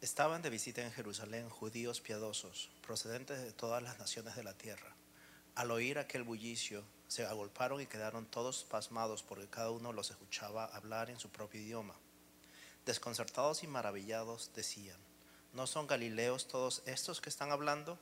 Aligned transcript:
Estaban 0.00 0.42
de 0.42 0.50
visita 0.50 0.80
en 0.80 0.92
Jerusalén 0.92 1.48
judíos 1.48 2.00
piadosos, 2.00 2.70
procedentes 2.86 3.42
de 3.42 3.50
todas 3.52 3.82
las 3.82 3.98
naciones 3.98 4.36
de 4.36 4.44
la 4.44 4.54
tierra. 4.54 4.94
Al 5.56 5.72
oír 5.72 5.98
aquel 5.98 6.22
bullicio, 6.22 6.84
se 7.08 7.26
agolparon 7.26 7.80
y 7.80 7.86
quedaron 7.86 8.24
todos 8.24 8.62
pasmados 8.62 9.24
porque 9.24 9.48
cada 9.48 9.72
uno 9.72 9.92
los 9.92 10.12
escuchaba 10.12 10.66
hablar 10.66 11.10
en 11.10 11.18
su 11.18 11.30
propio 11.30 11.60
idioma. 11.60 11.96
Desconcertados 12.86 13.64
y 13.64 13.66
maravillados 13.66 14.52
decían, 14.54 15.00
¿no 15.52 15.66
son 15.66 15.88
galileos 15.88 16.46
todos 16.46 16.82
estos 16.86 17.20
que 17.20 17.28
están 17.28 17.50
hablando? 17.50 17.98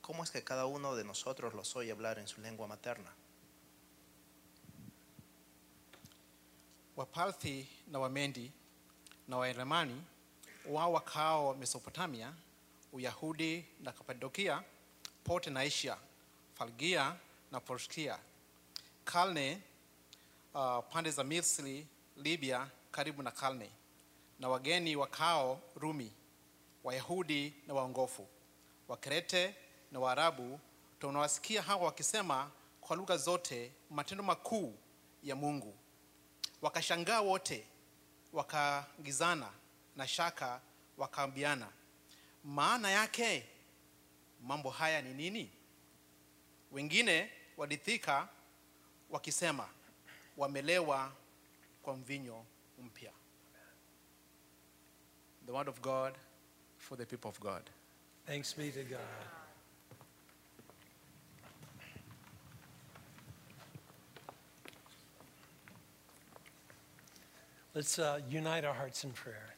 ¿Cómo 0.00 0.24
es 0.24 0.30
que 0.30 0.42
cada 0.42 0.64
uno 0.64 0.96
de 0.96 1.04
nosotros 1.04 1.52
los 1.52 1.76
oye 1.76 1.92
hablar 1.92 2.18
en 2.18 2.28
su 2.28 2.40
lengua 2.40 2.66
materna? 2.66 3.14
Wapalthi 6.96 7.68
wao 10.70 10.92
wakao 10.92 11.54
Mesopotamia, 11.54 12.32
Uyahudi 12.92 13.64
na 13.80 13.92
Kapadokia, 13.92 14.62
pote 15.24 15.50
na 15.50 15.60
Asia, 15.60 15.96
Falgia 16.54 17.16
na 17.52 17.60
Porkia, 17.60 18.18
Kalne, 19.04 19.62
uh, 20.54 20.78
pande 20.92 21.10
za 21.10 21.24
Misri, 21.24 21.86
Libya 22.16 22.68
karibu 22.90 23.22
na 23.22 23.30
Kalne, 23.30 23.70
na 24.40 24.48
wageni 24.48 24.96
wakao 24.96 25.60
Rumi, 25.76 26.12
Wayahudi 26.84 27.54
na 27.66 27.74
waongofu, 27.74 28.26
Wakrete 28.88 29.54
na 29.92 30.00
Waarabu, 30.00 30.60
tunawasikia 31.00 31.62
hawa 31.62 31.84
wakisema 31.84 32.50
kwa 32.80 32.96
lugha 32.96 33.16
zote 33.16 33.72
matendo 33.90 34.24
makuu 34.24 34.74
ya 35.22 35.36
Mungu. 35.36 35.74
Wakashangaa 36.62 37.20
wote, 37.20 37.66
wakaagizana 38.32 39.50
na 39.96 40.06
shaka, 40.06 40.60
wakaambiana, 40.96 41.68
maana 42.44 42.90
yake 42.90 43.46
mambo 44.42 44.70
haya 44.70 45.02
ni 45.02 45.14
nini? 45.14 45.50
Wengine 46.72 47.30
walithika 47.56 48.28
wakisema, 49.10 49.68
wamelewa 50.36 51.12
kwa 51.82 51.96
mvinyo 51.96 52.44
mpya. 52.78 53.12
The 55.46 55.52
word 55.52 55.68
of 55.68 55.80
God 55.80 56.14
for 56.78 56.98
the 56.98 57.06
people 57.06 57.28
of 57.28 57.40
God. 57.40 57.70
Thanks 58.26 58.52
be 58.56 58.70
to 58.72 58.82
God. 58.84 59.00
Let's 67.74 67.98
uh, 67.98 68.20
unite 68.28 68.64
our 68.64 68.74
hearts 68.74 69.04
in 69.04 69.12
prayer. 69.12 69.55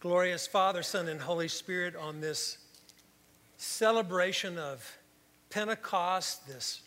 Glorious 0.00 0.46
Father, 0.46 0.82
Son, 0.82 1.08
and 1.08 1.20
Holy 1.20 1.48
Spirit, 1.48 1.96
on 1.96 2.20
this 2.20 2.58
celebration 3.56 4.58
of 4.58 4.98
Pentecost, 5.48 6.46
this 6.46 6.82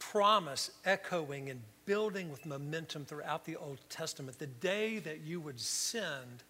promise 0.00 0.72
echoing 0.84 1.50
and 1.50 1.60
building 1.84 2.28
with 2.30 2.44
momentum 2.44 3.04
throughout 3.04 3.44
the 3.44 3.54
Old 3.56 3.78
Testament, 3.88 4.38
the 4.40 4.46
day 4.46 4.98
that 4.98 5.20
you 5.20 5.40
would 5.40 5.60
send 5.60 6.42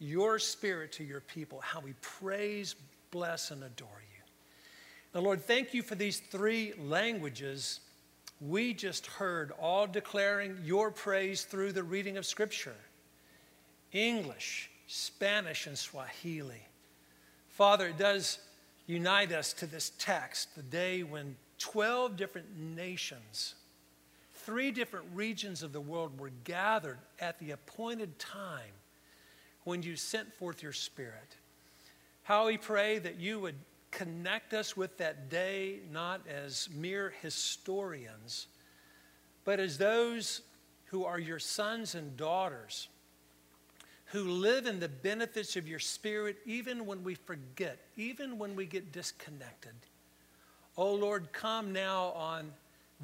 your 0.00 0.40
spirit 0.40 0.90
to 0.92 1.04
your 1.04 1.20
people, 1.20 1.60
how 1.60 1.78
we 1.78 1.94
praise, 2.00 2.74
bless, 3.12 3.52
and 3.52 3.62
adore 3.62 3.88
you. 3.88 4.22
Now, 5.14 5.20
Lord, 5.20 5.40
thank 5.40 5.72
you 5.72 5.82
for 5.82 5.94
these 5.94 6.18
three 6.18 6.72
languages 6.78 7.80
we 8.40 8.74
just 8.74 9.06
heard, 9.06 9.52
all 9.60 9.86
declaring 9.86 10.58
your 10.64 10.90
praise 10.90 11.44
through 11.44 11.72
the 11.72 11.82
reading 11.82 12.16
of 12.16 12.26
Scripture 12.26 12.76
English, 13.92 14.70
Spanish, 14.92 15.68
and 15.68 15.78
Swahili. 15.78 16.66
Father, 17.46 17.86
it 17.86 17.96
does 17.96 18.40
unite 18.88 19.30
us 19.30 19.52
to 19.52 19.66
this 19.66 19.92
text, 20.00 20.56
the 20.56 20.64
day 20.64 21.04
when 21.04 21.36
12 21.60 22.16
different 22.16 22.58
nations, 22.58 23.54
three 24.34 24.72
different 24.72 25.06
regions 25.14 25.62
of 25.62 25.72
the 25.72 25.80
world 25.80 26.18
were 26.18 26.32
gathered 26.42 26.98
at 27.20 27.38
the 27.38 27.52
appointed 27.52 28.18
time 28.18 28.72
when 29.62 29.80
you 29.80 29.94
sent 29.94 30.34
forth 30.34 30.60
your 30.60 30.72
Spirit. 30.72 31.36
How 32.24 32.48
we 32.48 32.58
pray 32.58 32.98
that 32.98 33.20
you 33.20 33.38
would 33.38 33.54
connect 33.92 34.54
us 34.54 34.76
with 34.76 34.98
that 34.98 35.30
day 35.30 35.78
not 35.92 36.20
as 36.26 36.68
mere 36.74 37.14
historians, 37.22 38.48
but 39.44 39.60
as 39.60 39.78
those 39.78 40.40
who 40.86 41.04
are 41.04 41.20
your 41.20 41.38
sons 41.38 41.94
and 41.94 42.16
daughters, 42.16 42.88
who 44.12 44.24
live 44.24 44.66
in 44.66 44.80
the 44.80 44.88
benefits 44.88 45.56
of 45.56 45.68
your 45.68 45.78
Spirit 45.78 46.38
even 46.44 46.84
when 46.84 47.04
we 47.04 47.14
forget, 47.14 47.78
even 47.96 48.38
when 48.38 48.56
we 48.56 48.66
get 48.66 48.92
disconnected. 48.92 49.74
Oh 50.76 50.94
Lord, 50.94 51.32
come 51.32 51.72
now 51.72 52.06
on 52.16 52.52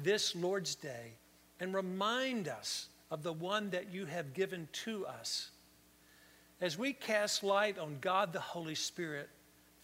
this 0.03 0.35
Lord's 0.35 0.75
Day 0.75 1.13
and 1.59 1.73
remind 1.73 2.47
us 2.47 2.89
of 3.09 3.23
the 3.23 3.33
one 3.33 3.69
that 3.69 3.93
you 3.93 4.05
have 4.05 4.33
given 4.33 4.67
to 4.85 5.05
us. 5.05 5.51
As 6.59 6.77
we 6.77 6.91
cast 6.91 7.43
light 7.43 7.79
on 7.79 7.97
God 8.01 8.33
the 8.33 8.39
Holy 8.39 8.75
Spirit, 8.75 9.29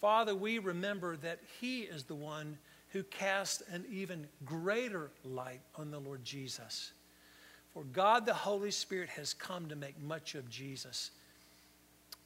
Father, 0.00 0.34
we 0.34 0.58
remember 0.58 1.16
that 1.18 1.38
He 1.60 1.82
is 1.82 2.04
the 2.04 2.14
one 2.14 2.58
who 2.90 3.02
casts 3.04 3.62
an 3.70 3.84
even 3.90 4.26
greater 4.44 5.10
light 5.24 5.60
on 5.76 5.90
the 5.90 5.98
Lord 5.98 6.24
Jesus. 6.24 6.92
For 7.74 7.82
God 7.82 8.24
the 8.24 8.34
Holy 8.34 8.70
Spirit 8.70 9.08
has 9.10 9.34
come 9.34 9.68
to 9.68 9.76
make 9.76 10.00
much 10.00 10.36
of 10.36 10.48
Jesus. 10.48 11.10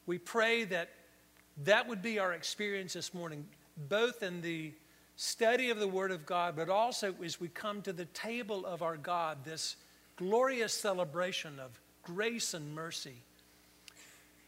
We 0.07 0.19
pray 0.19 0.65
that 0.65 0.91
that 1.65 1.89
would 1.89 2.03
be 2.03 2.19
our 2.19 2.35
experience 2.35 2.93
this 2.93 3.15
morning, 3.15 3.47
both 3.89 4.23
in 4.23 4.43
the 4.43 4.73
study 5.17 5.71
of 5.71 5.81
the 5.81 5.89
Word 5.89 6.13
of 6.13 6.27
God, 6.27 6.55
but 6.55 6.69
also 6.69 7.15
as 7.25 7.41
we 7.41 7.49
come 7.49 7.81
to 7.83 7.93
the 7.93 8.05
table 8.07 8.67
of 8.67 8.83
our 8.83 8.99
God, 8.99 9.39
this 9.43 9.77
glorious 10.17 10.75
celebration 10.75 11.59
of 11.59 11.81
grace 12.03 12.53
and 12.53 12.75
mercy. 12.75 13.17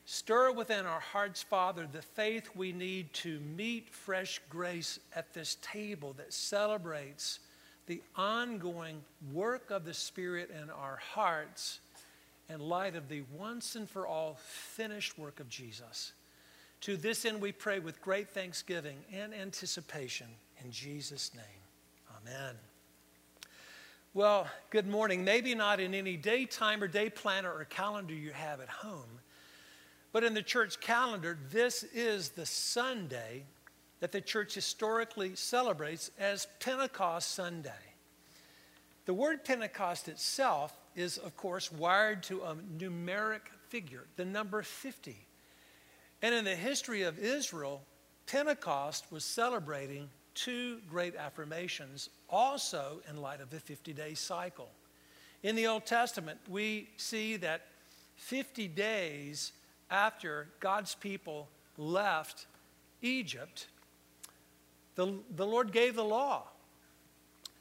Stir 0.05 0.53
within 0.53 0.87
our 0.87 1.01
hearts, 1.01 1.43
Father, 1.43 1.89
the 1.91 2.03
faith 2.03 2.51
we 2.55 2.73
need 2.73 3.13
to 3.15 3.41
meet 3.41 3.89
fresh 3.95 4.41
grace 4.51 5.01
at 5.15 5.33
this 5.33 5.57
table 5.63 6.13
that 6.19 6.33
celebrates 6.33 7.39
the 7.91 8.01
ongoing 8.15 9.03
work 9.33 9.73
of 9.73 9.85
the 9.85 9.93
Spirit 9.93 10.49
in 10.63 10.71
our 10.71 11.01
hearts 11.13 11.81
in 12.49 12.61
light 12.61 12.95
of 12.95 13.09
the 13.09 13.25
once 13.37 13.75
and 13.75 13.91
for 13.91 14.07
all 14.07 14.39
finished 14.45 15.19
work 15.19 15.41
of 15.41 15.49
Jesus. 15.49 16.13
To 16.83 16.97
this 16.97 17.25
end, 17.25 17.41
we 17.41 17.51
pray 17.51 17.81
with 17.81 18.01
great 18.01 18.31
thanksgiving 18.31 18.99
and 19.13 19.35
anticipation 19.35 20.29
in 20.65 20.71
Jesus' 20.71 21.33
name. 21.35 22.23
Amen. 22.23 22.55
Well, 24.15 24.47
good 24.71 24.87
morning. 24.87 25.25
Maybe 25.25 25.53
not 25.57 25.81
in 25.81 25.93
any 25.93 26.17
daytime 26.17 26.85
or 26.85 26.89
day 26.89 27.11
planner 27.11 27.53
or 27.53 27.65
calendar 27.65 28.15
you 28.15 28.31
have 28.31 28.61
at 28.61 28.69
home. 28.69 29.19
But 30.13 30.23
in 30.23 30.33
the 30.33 30.43
church 30.45 30.79
calendar, 30.79 31.37
this 31.51 31.83
is 31.83 32.29
the 32.29 32.47
Sunday 32.47 33.47
that 33.99 34.13
the 34.13 34.21
church 34.21 34.55
historically 34.55 35.35
celebrates 35.35 36.13
as 36.21 36.47
Pentecost 36.61 37.33
Sunday. 37.33 37.90
The 39.11 39.15
word 39.15 39.45
Pentecost 39.45 40.07
itself 40.07 40.73
is, 40.95 41.19
of 41.19 41.37
course, 41.37 41.73
wired 41.73 42.23
to 42.23 42.43
a 42.43 42.55
numeric 42.79 43.41
figure, 43.69 44.05
the 44.15 44.25
number 44.25 44.63
50. 44.63 45.17
And 46.23 46.33
in 46.33 46.45
the 46.45 46.55
history 46.55 47.03
of 47.03 47.19
Israel, 47.19 47.83
Pentecost 48.29 49.11
was 49.11 49.25
celebrating 49.25 50.09
two 50.37 50.79
great 50.89 51.17
affirmations, 51.17 52.09
also 52.29 53.01
in 53.11 53.17
light 53.17 53.41
of 53.41 53.51
the 53.51 53.59
50 53.59 53.93
day 53.93 54.15
cycle. 54.15 54.69
In 55.43 55.57
the 55.57 55.67
Old 55.67 55.87
Testament, 55.87 56.39
we 56.49 56.89
see 56.97 57.37
that 57.39 57.63
50 58.15 58.69
days 58.69 59.51
after 59.91 60.47
God's 60.61 60.95
people 60.95 61.49
left 61.77 62.47
Egypt, 63.03 63.67
the, 64.95 65.15
the 65.35 65.49
Lord 65.49 65.73
gave 65.73 65.97
the 65.97 66.05
law. 66.05 66.45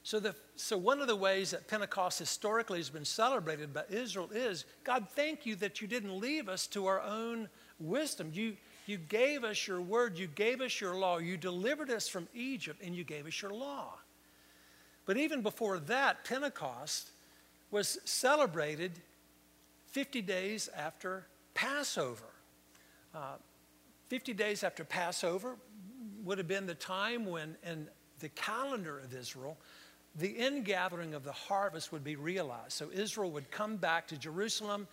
So, 0.04 0.20
the, 0.20 0.36
so, 0.62 0.78
one 0.78 1.00
of 1.00 1.08
the 1.08 1.16
ways 1.16 1.52
that 1.52 1.70
Pentecost 1.70 2.20
historically 2.20 2.80
has 2.80 2.90
been 2.90 3.06
celebrated 3.06 3.74
by 3.74 3.84
Israel 3.90 4.30
is 4.34 4.66
God, 4.84 5.08
thank 5.10 5.46
you 5.46 5.56
that 5.56 5.80
you 5.80 5.88
didn't 5.88 6.20
leave 6.20 6.50
us 6.50 6.68
to 6.68 6.86
our 6.86 7.02
own 7.02 7.48
wisdom. 7.80 8.32
You, 8.34 8.58
you 8.86 8.98
gave 8.98 9.46
us 9.46 9.68
your 9.68 9.80
word, 9.80 10.18
you 10.18 10.28
gave 10.28 10.60
us 10.60 10.82
your 10.82 10.96
law, 10.96 11.18
you 11.18 11.38
delivered 11.38 11.90
us 11.90 12.10
from 12.10 12.28
Egypt, 12.34 12.82
and 12.84 12.94
you 12.94 13.06
gave 13.06 13.26
us 13.26 13.42
your 13.42 13.54
law. 13.54 13.94
But 15.06 15.16
even 15.16 15.42
before 15.44 15.80
that, 15.80 16.26
Pentecost 16.26 17.12
was 17.72 17.98
celebrated 18.04 18.92
50 19.92 20.22
days 20.22 20.70
after 20.76 21.26
Passover. 21.54 22.26
Uh, 23.16 23.36
50 24.10 24.34
days 24.34 24.66
after 24.66 24.84
Passover 24.84 25.56
would 26.26 26.38
have 26.38 26.50
been 26.50 26.66
the 26.66 26.76
time 26.76 27.26
when, 27.26 27.56
in 27.66 27.88
the 28.20 28.30
calendar 28.30 29.00
of 29.00 29.16
Israel, 29.16 29.58
the 30.16 30.30
ingathering 30.30 31.14
of 31.14 31.24
the 31.24 31.32
harvest 31.32 31.92
would 31.92 32.04
be 32.04 32.16
realized. 32.16 32.74
So 32.74 32.90
Israel 32.92 33.32
would 33.32 33.52
come 33.52 33.78
back 33.78 34.08
to 34.08 34.18
Jerusalem 34.18 34.88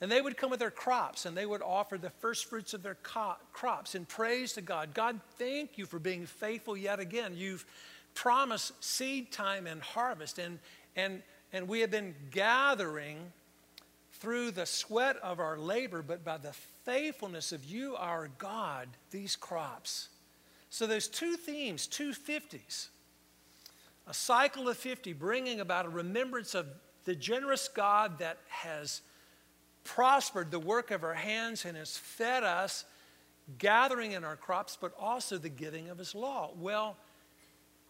and 0.00 0.10
they 0.10 0.20
would 0.20 0.36
come 0.36 0.50
with 0.50 0.60
their 0.60 0.70
crops 0.70 1.26
and 1.26 1.36
they 1.36 1.46
would 1.46 1.62
offer 1.62 1.98
the 1.98 2.10
first 2.10 2.46
fruits 2.46 2.74
of 2.74 2.82
their 2.82 2.96
co- 3.02 3.36
crops 3.52 3.94
in 3.94 4.04
praise 4.04 4.52
to 4.52 4.60
God. 4.60 4.94
God, 4.94 5.20
thank 5.38 5.76
you 5.76 5.86
for 5.86 5.98
being 5.98 6.26
faithful 6.26 6.76
yet 6.76 7.00
again. 7.00 7.34
You've 7.36 7.64
promised 8.14 8.72
seed 8.82 9.32
time 9.32 9.66
and 9.66 9.82
harvest, 9.82 10.38
and, 10.38 10.58
and, 10.96 11.22
and 11.52 11.68
we 11.68 11.80
have 11.80 11.90
been 11.90 12.14
gathering 12.30 13.32
through 14.12 14.50
the 14.50 14.66
sweat 14.66 15.16
of 15.18 15.38
our 15.40 15.58
labor, 15.58 16.02
but 16.02 16.24
by 16.24 16.36
the 16.36 16.52
faithfulness 16.84 17.52
of 17.52 17.64
you, 17.64 17.94
our 17.96 18.28
God, 18.38 18.88
these 19.10 19.36
crops. 19.36 20.08
So 20.70 20.86
there's 20.86 21.08
two 21.08 21.36
themes, 21.36 21.86
two 21.86 22.10
50s. 22.10 22.88
A 24.08 24.14
cycle 24.14 24.68
of 24.68 24.78
50 24.78 25.12
bringing 25.12 25.60
about 25.60 25.84
a 25.84 25.90
remembrance 25.90 26.54
of 26.54 26.66
the 27.04 27.14
generous 27.14 27.68
God 27.68 28.18
that 28.20 28.38
has 28.48 29.02
prospered 29.84 30.50
the 30.50 30.58
work 30.58 30.90
of 30.90 31.04
our 31.04 31.14
hands 31.14 31.66
and 31.66 31.76
has 31.76 31.96
fed 31.96 32.42
us, 32.42 32.86
gathering 33.58 34.12
in 34.12 34.24
our 34.24 34.36
crops, 34.36 34.78
but 34.80 34.92
also 34.98 35.36
the 35.36 35.50
giving 35.50 35.90
of 35.90 35.98
his 35.98 36.14
law. 36.14 36.50
Well, 36.58 36.96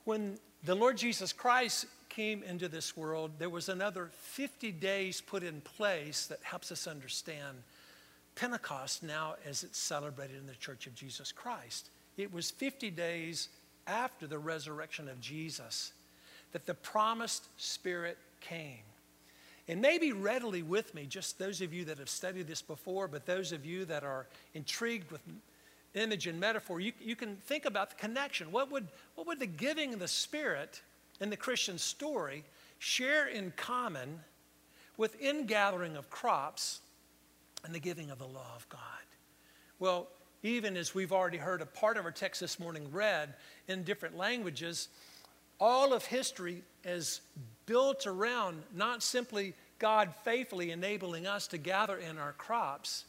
when 0.05 0.38
the 0.65 0.75
Lord 0.75 0.97
Jesus 0.97 1.32
Christ 1.32 1.87
came 2.09 2.43
into 2.43 2.69
this 2.69 2.97
world, 2.97 3.32
there 3.38 3.50
was 3.50 3.69
another 3.69 4.11
50 4.12 4.73
days 4.73 5.20
put 5.20 5.44
in 5.44 5.61
place 5.61 6.26
that 6.26 6.41
helps 6.43 6.73
us 6.73 6.88
understand 6.88 7.59
Pentecost 8.35 9.05
now 9.05 9.35
as 9.47 9.62
it's 9.62 9.79
celebrated 9.79 10.37
in 10.37 10.47
the 10.47 10.55
Church 10.55 10.88
of 10.88 10.94
Jesus 10.94 11.31
Christ. 11.31 11.91
It 12.17 12.32
was 12.32 12.50
50 12.50 12.91
days 12.91 13.49
after 13.87 14.26
the 14.26 14.38
resurrection 14.38 15.09
of 15.09 15.20
Jesus 15.20 15.93
that 16.52 16.66
the 16.66 16.74
promised 16.74 17.48
Spirit 17.56 18.18
came. 18.40 18.82
And 19.68 19.82
maybe 19.82 20.12
readily 20.12 20.62
with 20.62 20.94
me, 20.94 21.04
just 21.04 21.38
those 21.38 21.60
of 21.60 21.74
you 21.74 21.84
that 21.84 21.98
have 21.98 22.08
studied 22.08 22.46
this 22.46 22.62
before, 22.62 23.06
but 23.06 23.26
those 23.26 23.52
of 23.52 23.66
you 23.66 23.84
that 23.84 24.02
are 24.02 24.26
intrigued 24.54 25.10
with 25.10 25.20
image 25.94 26.26
and 26.26 26.40
metaphor, 26.40 26.80
you, 26.80 26.92
you 27.00 27.14
can 27.14 27.36
think 27.36 27.66
about 27.66 27.90
the 27.90 27.96
connection. 27.96 28.50
What 28.50 28.70
would, 28.70 28.88
what 29.14 29.26
would 29.26 29.38
the 29.38 29.46
giving 29.46 29.92
of 29.92 30.00
the 30.00 30.08
Spirit 30.08 30.80
in 31.20 31.28
the 31.28 31.36
Christian 31.36 31.76
story 31.76 32.44
share 32.78 33.26
in 33.26 33.52
common 33.56 34.20
with 34.96 35.20
ingathering 35.20 35.96
of 35.96 36.08
crops 36.08 36.80
and 37.64 37.74
the 37.74 37.80
giving 37.80 38.10
of 38.10 38.18
the 38.18 38.26
law 38.26 38.52
of 38.56 38.66
God? 38.70 38.80
Well, 39.78 40.08
even 40.42 40.76
as 40.76 40.94
we've 40.94 41.12
already 41.12 41.38
heard 41.38 41.60
a 41.60 41.66
part 41.66 41.98
of 41.98 42.04
our 42.04 42.10
text 42.10 42.40
this 42.40 42.58
morning 42.58 42.88
read 42.92 43.34
in 43.66 43.82
different 43.82 44.16
languages, 44.16 44.88
all 45.60 45.93
of 45.93 46.05
history 46.05 46.62
is 46.84 47.20
built 47.66 48.06
around 48.06 48.62
not 48.75 49.02
simply 49.02 49.55
God 49.78 50.14
faithfully 50.25 50.70
enabling 50.70 51.26
us 51.26 51.46
to 51.49 51.58
gather 51.58 51.96
in 51.96 52.19
our 52.19 52.32
crops. 52.32 53.05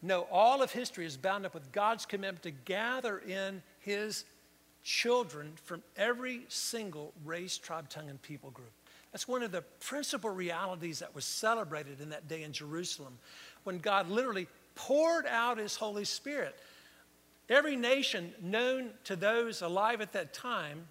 No, 0.00 0.26
all 0.30 0.62
of 0.62 0.72
history 0.72 1.06
is 1.06 1.16
bound 1.16 1.46
up 1.46 1.54
with 1.54 1.70
God's 1.72 2.06
commitment 2.06 2.42
to 2.42 2.50
gather 2.50 3.18
in 3.18 3.62
his 3.80 4.24
children 4.82 5.52
from 5.62 5.82
every 5.96 6.42
single 6.48 7.12
race, 7.24 7.56
tribe, 7.56 7.88
tongue, 7.88 8.10
and 8.10 8.20
people 8.20 8.50
group. 8.50 8.72
That's 9.12 9.28
one 9.28 9.42
of 9.42 9.52
the 9.52 9.62
principal 9.80 10.30
realities 10.30 10.98
that 11.00 11.14
was 11.14 11.24
celebrated 11.24 12.00
in 12.00 12.10
that 12.10 12.28
day 12.28 12.42
in 12.42 12.52
Jerusalem 12.52 13.18
when 13.64 13.78
God 13.78 14.08
literally 14.08 14.48
poured 14.74 15.26
out 15.26 15.58
his 15.58 15.76
Holy 15.76 16.04
Spirit. 16.04 16.56
Every 17.48 17.76
nation 17.76 18.32
known 18.40 18.90
to 19.04 19.14
those 19.14 19.60
alive 19.60 20.00
at 20.00 20.12
that 20.14 20.32
time 20.32 20.86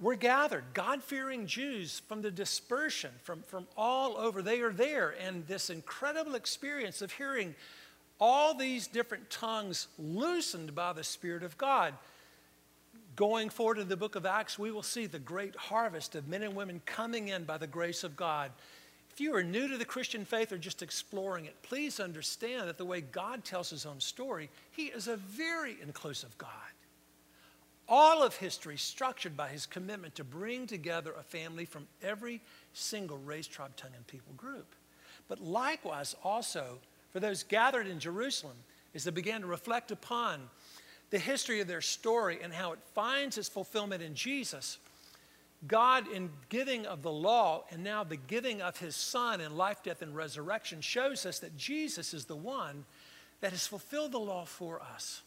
were 0.00 0.16
gathered, 0.16 0.64
God 0.72 1.02
fearing 1.02 1.46
Jews 1.46 2.00
from 2.08 2.22
the 2.22 2.30
dispersion, 2.30 3.10
from, 3.22 3.42
from 3.46 3.66
all 3.76 4.16
over. 4.16 4.42
They 4.42 4.60
are 4.60 4.72
there. 4.72 5.14
And 5.20 5.46
this 5.46 5.70
incredible 5.70 6.34
experience 6.34 7.02
of 7.02 7.12
hearing 7.12 7.54
all 8.18 8.54
these 8.54 8.86
different 8.86 9.30
tongues 9.30 9.88
loosened 9.98 10.74
by 10.74 10.92
the 10.92 11.04
Spirit 11.04 11.42
of 11.42 11.56
God. 11.58 11.94
Going 13.16 13.50
forward 13.50 13.78
in 13.78 13.88
the 13.88 13.96
book 13.96 14.16
of 14.16 14.24
Acts, 14.24 14.58
we 14.58 14.70
will 14.70 14.82
see 14.82 15.06
the 15.06 15.18
great 15.18 15.56
harvest 15.56 16.14
of 16.14 16.28
men 16.28 16.42
and 16.42 16.54
women 16.54 16.80
coming 16.86 17.28
in 17.28 17.44
by 17.44 17.58
the 17.58 17.66
grace 17.66 18.04
of 18.04 18.16
God. 18.16 18.50
If 19.10 19.20
you 19.20 19.34
are 19.34 19.42
new 19.42 19.68
to 19.68 19.76
the 19.76 19.84
Christian 19.84 20.24
faith 20.24 20.52
or 20.52 20.58
just 20.58 20.82
exploring 20.82 21.44
it, 21.44 21.60
please 21.62 22.00
understand 22.00 22.68
that 22.68 22.78
the 22.78 22.84
way 22.84 23.00
God 23.00 23.44
tells 23.44 23.68
his 23.68 23.84
own 23.84 24.00
story, 24.00 24.48
he 24.70 24.86
is 24.86 25.08
a 25.08 25.16
very 25.16 25.76
inclusive 25.82 26.36
God 26.38 26.48
all 27.90 28.22
of 28.22 28.36
history 28.36 28.76
structured 28.76 29.36
by 29.36 29.48
his 29.48 29.66
commitment 29.66 30.14
to 30.14 30.24
bring 30.24 30.66
together 30.66 31.12
a 31.18 31.22
family 31.24 31.64
from 31.64 31.88
every 32.02 32.40
single 32.72 33.18
race, 33.18 33.48
tribe, 33.48 33.76
tongue, 33.76 33.90
and 33.96 34.06
people 34.06 34.32
group. 34.36 34.74
But 35.28 35.42
likewise, 35.42 36.14
also, 36.22 36.78
for 37.12 37.18
those 37.18 37.42
gathered 37.42 37.88
in 37.88 37.98
Jerusalem, 37.98 38.56
as 38.94 39.04
they 39.04 39.10
began 39.10 39.40
to 39.40 39.48
reflect 39.48 39.90
upon 39.90 40.40
the 41.10 41.18
history 41.18 41.60
of 41.60 41.66
their 41.66 41.80
story 41.80 42.38
and 42.40 42.52
how 42.52 42.72
it 42.72 42.78
finds 42.94 43.36
its 43.36 43.48
fulfillment 43.48 44.02
in 44.02 44.14
Jesus, 44.14 44.78
God, 45.66 46.10
in 46.10 46.30
giving 46.48 46.86
of 46.86 47.02
the 47.02 47.10
law 47.10 47.64
and 47.70 47.82
now 47.82 48.04
the 48.04 48.16
giving 48.16 48.62
of 48.62 48.78
his 48.78 48.94
Son 48.94 49.40
in 49.40 49.56
life, 49.56 49.82
death, 49.82 50.00
and 50.00 50.14
resurrection, 50.14 50.80
shows 50.80 51.26
us 51.26 51.40
that 51.40 51.56
Jesus 51.56 52.14
is 52.14 52.24
the 52.24 52.36
one 52.36 52.84
that 53.40 53.50
has 53.50 53.66
fulfilled 53.66 54.12
the 54.12 54.18
law 54.18 54.44
for 54.44 54.80
us. 54.80 55.22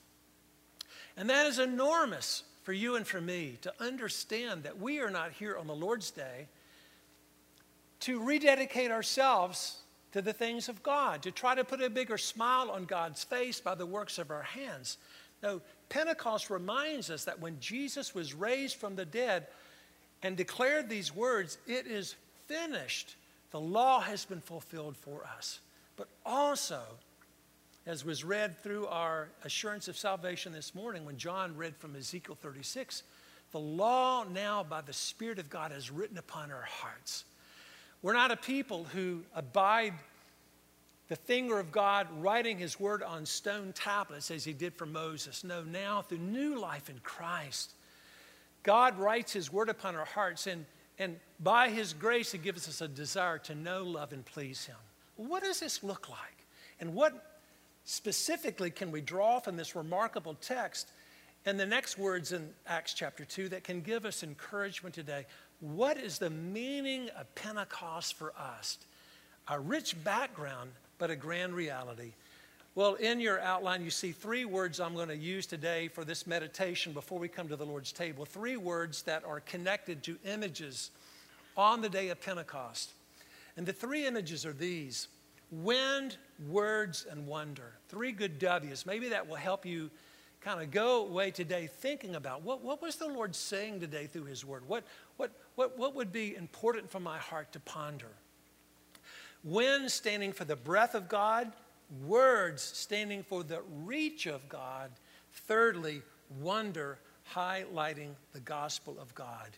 And 1.15 1.30
that 1.30 1.45
is 1.45 1.60
enormous 1.60 2.44
for 2.63 2.74
you 2.74 2.95
and 2.95 3.06
for 3.06 3.21
me 3.21 3.57
to 3.62 3.74
understand 3.80 4.63
that 4.63 4.80
we 4.80 5.00
are 5.00 5.12
not 5.12 5.31
here 5.31 5.57
on 5.57 5.68
the 5.68 5.75
Lord's 5.75 6.12
Day 6.12 6.48
to 8.01 8.19
rededicate 8.24 8.92
ourselves 8.92 9.77
to 10.13 10.21
the 10.21 10.33
things 10.33 10.69
of 10.69 10.83
God, 10.83 11.24
to 11.24 11.31
try 11.31 11.56
to 11.56 11.63
put 11.63 11.81
a 11.81 11.89
bigger 11.89 12.18
smile 12.18 12.69
on 12.69 12.86
God's 12.86 13.24
face 13.24 13.60
by 13.60 13.75
the 13.75 13.86
works 13.86 14.18
of 14.18 14.31
our 14.31 14.44
hands. 14.44 14.98
No, 15.41 15.62
Pentecost 15.89 16.50
reminds 16.50 17.10
us 17.10 17.25
that 17.25 17.39
when 17.39 17.60
Jesus 17.60 18.15
was 18.15 18.34
raised 18.34 18.77
from 18.77 18.96
the 18.96 19.05
dead 19.05 19.48
and 20.22 20.38
declared 20.38 20.89
these 20.89 21.13
words, 21.13 21.58
it 21.67 21.88
is 21.88 22.15
finished, 22.48 23.15
the 23.51 23.60
law 23.60 24.00
has 24.00 24.25
been 24.25 24.41
fulfilled 24.41 24.96
for 24.96 25.25
us. 25.38 25.60
But 25.98 26.08
also, 26.25 26.82
as 27.86 28.06
was 28.06 28.24
read 28.24 28.62
through 28.63 28.88
our 28.88 29.30
assurance 29.44 29.88
of 29.88 29.98
salvation 29.98 30.54
this 30.54 30.74
morning 30.74 31.06
when 31.06 31.18
John 31.18 31.56
read 31.58 31.75
from 31.75 31.96
Ezekiel 31.96 32.38
36, 32.40 33.04
the 33.52 33.60
law 33.60 34.24
now 34.24 34.63
by 34.63 34.82
the 34.82 34.94
Spirit 34.94 35.38
of 35.38 35.50
God 35.50 35.74
is 35.74 35.92
written 35.92 36.18
upon 36.18 36.52
our 36.52 36.63
hearts. 36.68 37.25
We're 38.02 38.13
not 38.13 38.32
a 38.32 38.38
people 38.38 38.86
who 38.86 39.24
abide 39.36 39.94
the 41.10 41.16
finger 41.18 41.60
of 41.60 41.72
God 41.72 42.08
writing 42.20 42.58
his 42.58 42.80
word 42.80 43.04
on 43.04 43.25
stone 43.25 43.74
tablets 43.74 44.32
as 44.32 44.46
he 44.46 44.54
did 44.54 44.74
for 44.74 44.86
Moses. 44.86 45.44
No, 45.44 45.62
now 45.63 46.02
through 46.02 46.20
new 46.20 46.60
life 46.60 46.90
in 46.90 47.00
Christ, 47.04 47.74
God 48.63 48.98
writes 48.98 49.34
his 49.34 49.52
word 49.52 49.68
upon 49.68 49.96
our 49.96 50.06
hearts, 50.06 50.48
and, 50.48 50.66
and 50.98 51.18
by 51.42 51.70
his 51.70 51.92
grace, 51.92 52.32
he 52.32 52.38
gives 52.38 52.70
us 52.70 52.80
a 52.80 52.88
desire 52.88 53.38
to 53.40 53.56
know, 53.56 53.84
love, 53.84 54.13
and 54.13 54.24
please 54.25 54.66
him. 54.66 54.78
What 55.18 55.44
does 55.44 55.60
this 55.60 55.84
look 55.84 56.10
like? 56.10 56.48
And 56.80 56.94
what 56.94 57.33
specifically 57.86 58.70
can 58.70 58.92
we 58.92 59.02
draw 59.02 59.40
from 59.40 59.58
this 59.58 59.75
remarkable 59.75 60.36
text 60.36 60.90
and 61.46 61.60
the 61.60 61.66
next 61.66 61.98
words 61.98 62.32
in 62.32 62.50
Acts 62.68 62.94
chapter 62.94 63.25
2 63.25 63.50
that 63.50 63.63
can 63.63 63.82
give 63.82 64.06
us 64.06 64.24
encouragement 64.24 64.96
today? 64.96 65.25
What 65.60 65.98
is 65.98 66.18
the 66.18 66.30
meaning 66.30 67.10
of 67.18 67.34
Pentecost 67.36 68.16
for 68.16 68.34
us? 68.38 68.78
A 69.50 69.60
rich 69.60 70.02
background, 70.04 70.72
but 70.98 71.10
a 71.10 71.16
grand 71.16 71.54
reality. 71.54 72.13
Well, 72.75 72.96
in 72.96 73.20
your 73.20 73.40
outline, 73.40 73.84
you 73.84 73.92
see 73.92 74.12
three 74.12 74.46
words 74.46 74.80
I'm 74.80 74.96
going 74.96 75.10
to 75.10 75.16
use 75.16 75.46
today 75.46 75.90
for 75.90 76.04
this 76.04 76.25
meditation 76.25 76.92
before 76.92 77.20
we 77.20 77.28
come 77.28 77.48
to 77.50 77.56
the 77.56 77.66
Lord's 77.66 77.92
table. 77.92 78.25
Three 78.25 78.58
words 78.58 79.04
that 79.04 79.24
are 79.25 79.42
connected 79.42 80.02
to 80.04 80.18
images 80.25 80.90
on 81.56 81.82
the 81.82 81.90
day 81.90 82.10
of 82.10 82.20
Pentecost. 82.20 82.92
And 83.58 83.66
the 83.66 83.74
three 83.74 84.08
images 84.08 84.44
are 84.46 84.54
these 84.54 85.08
wind, 85.62 86.17
words, 86.50 87.05
and 87.10 87.27
wonder. 87.27 87.74
Three 87.89 88.12
good 88.12 88.39
W's. 88.39 88.86
Maybe 88.86 89.10
that 89.10 89.27
will 89.27 89.36
help 89.36 89.65
you 89.65 89.89
kind 90.41 90.62
of 90.62 90.72
go 90.72 91.05
away 91.05 91.31
today 91.31 91.69
thinking 91.72 92.15
about 92.15 92.41
what, 92.41 92.63
what 92.63 92.81
was 92.81 92.98
the 92.98 93.07
Lord 93.07 93.36
saying 93.36 93.79
today 93.79 94.07
through 94.07 94.25
His 94.25 94.43
Word? 94.43 94.63
What, 94.67 94.83
what, 95.17 95.31
what, 95.55 95.77
what 95.77 95.95
would 95.95 96.12
be 96.12 96.36
important 96.36 96.89
for 96.89 97.00
my 97.00 97.17
heart 97.17 97.51
to 97.53 97.60
ponder? 97.62 98.12
Wind 99.43 99.91
standing 99.91 100.33
for 100.33 100.45
the 100.45 100.55
breath 100.55 100.95
of 100.95 101.07
God, 101.07 101.51
words 102.05 102.62
standing 102.62 103.24
for 103.24 103.43
the 103.43 103.62
reach 103.83 104.25
of 104.25 104.48
God. 104.50 104.91
Thirdly, 105.33 106.01
wonder 106.41 106.98
highlighting 107.33 108.12
the 108.33 108.39
gospel 108.39 108.98
of 109.00 109.13
God. 109.15 109.50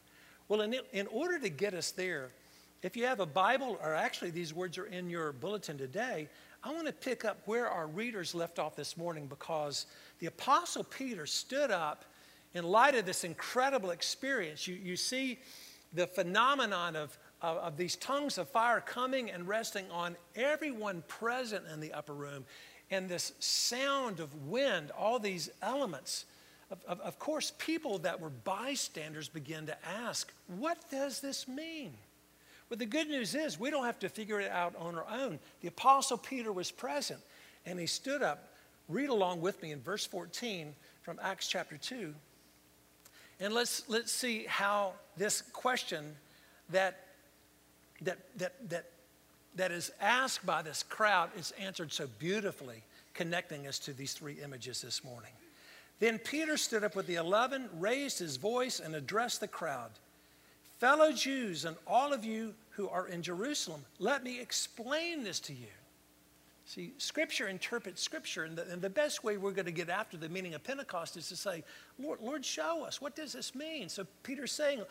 Well, 0.47 0.61
in, 0.61 0.75
in 0.93 1.07
order 1.07 1.39
to 1.39 1.49
get 1.49 1.73
us 1.73 1.91
there, 1.91 2.29
if 2.81 2.95
you 2.95 3.05
have 3.05 3.19
a 3.19 3.25
Bible, 3.25 3.79
or 3.81 3.93
actually 3.93 4.29
these 4.29 4.53
words 4.53 4.77
are 4.77 4.85
in 4.85 5.09
your 5.09 5.31
bulletin 5.31 5.77
today, 5.77 6.27
I 6.63 6.71
want 6.71 6.87
to 6.87 6.93
pick 6.93 7.25
up 7.25 7.37
where 7.45 7.69
our 7.69 7.87
readers 7.87 8.33
left 8.33 8.57
off 8.57 8.75
this 8.75 8.97
morning 8.97 9.27
because 9.27 9.85
the 10.19 10.25
Apostle 10.25 10.83
Peter 10.83 11.25
stood 11.25 11.71
up 11.71 12.05
in 12.55 12.63
light 12.63 12.95
of 12.95 13.05
this 13.05 13.23
incredible 13.23 13.91
experience. 13.91 14.67
You, 14.67 14.75
you 14.75 14.95
see 14.95 15.37
the 15.93 16.07
phenomenon 16.07 16.95
of, 16.95 17.17
of, 17.41 17.57
of 17.57 17.77
these 17.77 17.95
tongues 17.97 18.37
of 18.37 18.49
fire 18.49 18.81
coming 18.81 19.29
and 19.29 19.47
resting 19.47 19.85
on 19.91 20.15
everyone 20.35 21.03
present 21.07 21.65
in 21.71 21.79
the 21.79 21.93
upper 21.93 22.13
room, 22.13 22.45
and 22.89 23.07
this 23.07 23.33
sound 23.39 24.19
of 24.19 24.47
wind, 24.47 24.91
all 24.91 25.19
these 25.19 25.49
elements. 25.61 26.25
Of, 26.71 26.79
of, 26.87 26.99
of 27.01 27.19
course, 27.19 27.53
people 27.57 27.99
that 27.99 28.19
were 28.19 28.29
bystanders 28.29 29.29
begin 29.29 29.67
to 29.67 29.77
ask, 29.85 30.33
What 30.47 30.89
does 30.89 31.19
this 31.19 31.47
mean? 31.47 31.93
But 32.69 32.79
the 32.79 32.85
good 32.85 33.07
news 33.07 33.35
is, 33.35 33.59
we 33.59 33.69
don't 33.69 33.85
have 33.85 33.99
to 33.99 34.09
figure 34.09 34.39
it 34.39 34.51
out 34.51 34.75
on 34.77 34.95
our 34.95 35.05
own. 35.11 35.39
The 35.61 35.67
Apostle 35.67 36.17
Peter 36.17 36.51
was 36.51 36.71
present, 36.71 37.19
and 37.65 37.79
he 37.79 37.85
stood 37.85 38.21
up. 38.23 38.51
Read 38.89 39.09
along 39.09 39.41
with 39.41 39.61
me 39.61 39.71
in 39.71 39.81
verse 39.81 40.05
14 40.05 40.73
from 41.01 41.19
Acts 41.21 41.47
chapter 41.47 41.77
2. 41.77 42.13
And 43.39 43.53
let's, 43.53 43.87
let's 43.89 44.11
see 44.11 44.45
how 44.47 44.93
this 45.17 45.41
question 45.41 46.15
that, 46.69 47.05
that, 48.01 48.17
that, 48.37 48.69
that, 48.69 48.85
that 49.55 49.71
is 49.71 49.91
asked 50.01 50.45
by 50.45 50.61
this 50.61 50.83
crowd 50.83 51.29
is 51.37 51.53
answered 51.59 51.91
so 51.91 52.07
beautifully, 52.19 52.83
connecting 53.13 53.67
us 53.67 53.79
to 53.79 53.93
these 53.93 54.13
three 54.13 54.37
images 54.43 54.81
this 54.81 55.03
morning. 55.03 55.31
Then 55.99 56.19
Peter 56.19 56.57
stood 56.57 56.83
up 56.83 56.95
with 56.95 57.07
the 57.07 57.15
eleven, 57.15 57.69
raised 57.77 58.19
his 58.19 58.37
voice, 58.37 58.79
and 58.79 58.95
addressed 58.95 59.39
the 59.39 59.47
crowd 59.47 59.91
Fellow 60.79 61.11
Jews, 61.11 61.65
and 61.65 61.77
all 61.87 62.13
of 62.13 62.25
you 62.25 62.53
who 62.71 62.89
are 62.89 63.07
in 63.07 63.21
Jerusalem, 63.21 63.85
let 63.99 64.23
me 64.23 64.39
explain 64.39 65.23
this 65.23 65.39
to 65.41 65.53
you. 65.53 65.67
See, 66.65 66.93
Scripture 66.97 67.47
interprets 67.47 68.01
Scripture, 68.01 68.43
and 68.43 68.57
the, 68.57 68.69
and 68.71 68.81
the, 68.81 68.89
best 68.89 69.23
way 69.23 69.37
we're 69.37 69.51
going 69.51 69.67
to 69.67 69.71
get 69.71 69.87
after 69.87 70.17
the 70.17 70.27
meaning 70.27 70.55
of 70.55 70.63
Pentecost 70.63 71.15
is 71.15 71.29
to 71.29 71.35
say, 71.35 71.63
Lord, 71.99 72.19
Lord, 72.21 72.43
show 72.43 72.83
us. 72.83 72.99
What 72.99 73.15
does 73.15 73.33
this 73.33 73.53
mean? 73.53 73.87
So 73.87 74.05
Peter's 74.23 74.51
saying, 74.51 74.81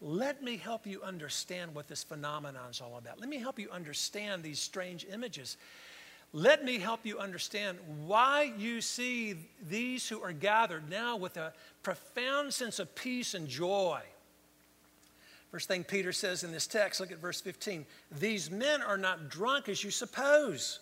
let 0.00 0.42
me 0.42 0.56
help 0.56 0.86
you 0.86 1.02
understand 1.02 1.74
what 1.74 1.88
this 1.88 2.04
phenomenon 2.04 2.70
is 2.70 2.80
all 2.80 2.98
about. 2.98 3.18
Let 3.18 3.28
me 3.28 3.38
help 3.38 3.58
you 3.58 3.68
understand 3.70 4.42
these 4.42 4.60
strange 4.60 5.06
images. 5.12 5.56
Let 6.32 6.64
me 6.64 6.78
help 6.78 7.00
you 7.04 7.18
understand 7.18 7.78
why 8.06 8.52
you 8.56 8.80
see 8.80 9.36
these 9.68 10.08
who 10.08 10.20
are 10.22 10.32
gathered 10.32 10.88
now 10.88 11.16
with 11.16 11.36
a 11.36 11.52
profound 11.82 12.54
sense 12.54 12.78
of 12.78 12.94
peace 12.94 13.34
and 13.34 13.48
joy. 13.48 14.00
First 15.54 15.68
thing 15.68 15.84
Peter 15.84 16.10
says 16.10 16.42
in 16.42 16.50
this 16.50 16.66
text, 16.66 16.98
look 16.98 17.12
at 17.12 17.18
verse 17.18 17.40
15. 17.40 17.86
These 18.18 18.50
men 18.50 18.82
are 18.82 18.98
not 18.98 19.28
drunk 19.28 19.68
as 19.68 19.84
you 19.84 19.92
suppose. 19.92 20.80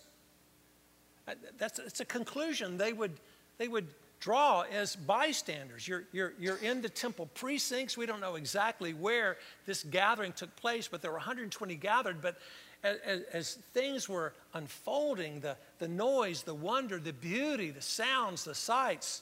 Uh, 1.28 1.34
that's, 1.58 1.78
that's 1.78 2.00
a 2.00 2.06
conclusion 2.06 2.78
they 2.78 2.94
would, 2.94 3.12
they 3.58 3.68
would 3.68 3.86
draw 4.18 4.62
as 4.72 4.96
bystanders. 4.96 5.86
You're, 5.86 6.04
you're, 6.10 6.32
you're 6.40 6.56
in 6.56 6.80
the 6.80 6.88
temple 6.88 7.28
precincts. 7.34 7.98
We 7.98 8.06
don't 8.06 8.22
know 8.22 8.36
exactly 8.36 8.94
where 8.94 9.36
this 9.66 9.82
gathering 9.82 10.32
took 10.32 10.56
place, 10.56 10.88
but 10.88 11.02
there 11.02 11.10
were 11.10 11.18
120 11.18 11.74
gathered. 11.74 12.22
But 12.22 12.38
as, 12.82 13.24
as, 13.30 13.58
things 13.74 14.08
were 14.08 14.32
unfolding, 14.54 15.40
the, 15.40 15.58
the 15.80 15.88
noise, 15.88 16.44
the 16.44 16.54
wonder, 16.54 16.98
the 16.98 17.12
beauty, 17.12 17.72
the 17.72 17.82
sounds, 17.82 18.42
the 18.42 18.54
sights, 18.54 19.20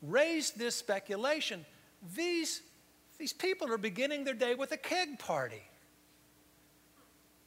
raised 0.00 0.56
this 0.56 0.76
speculation. 0.76 1.66
These, 2.14 2.62
these 3.24 3.32
people 3.32 3.72
are 3.72 3.78
beginning 3.78 4.22
their 4.22 4.34
day 4.34 4.54
with 4.54 4.70
a 4.72 4.76
keg 4.76 5.18
party. 5.18 5.62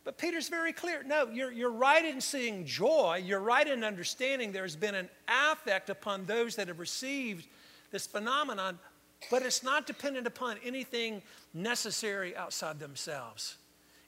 But 0.04 0.18
Peter's 0.18 0.50
very 0.50 0.74
clear. 0.74 1.04
No, 1.04 1.28
you're, 1.32 1.52
you're 1.52 1.70
right 1.70 2.04
in 2.04 2.20
seeing 2.20 2.66
joy. 2.66 3.22
You're 3.24 3.42
right 3.42 3.68
in 3.68 3.84
understanding 3.84 4.52
there's 4.52 4.76
been 4.76 4.96
an 4.96 5.08
affect 5.28 5.92
upon 5.92 6.26
those 6.26 6.56
that 6.56 6.68
have 6.68 6.80
received 6.80 7.46
this 7.92 8.08
phenomenon, 8.08 8.80
but 9.30 9.44
it's 9.44 9.62
not 9.62 9.86
dependent 9.86 10.26
upon 10.26 10.58
anything 10.66 11.22
necessary 11.54 12.36
outside 12.36 12.80
themselves 12.80 13.58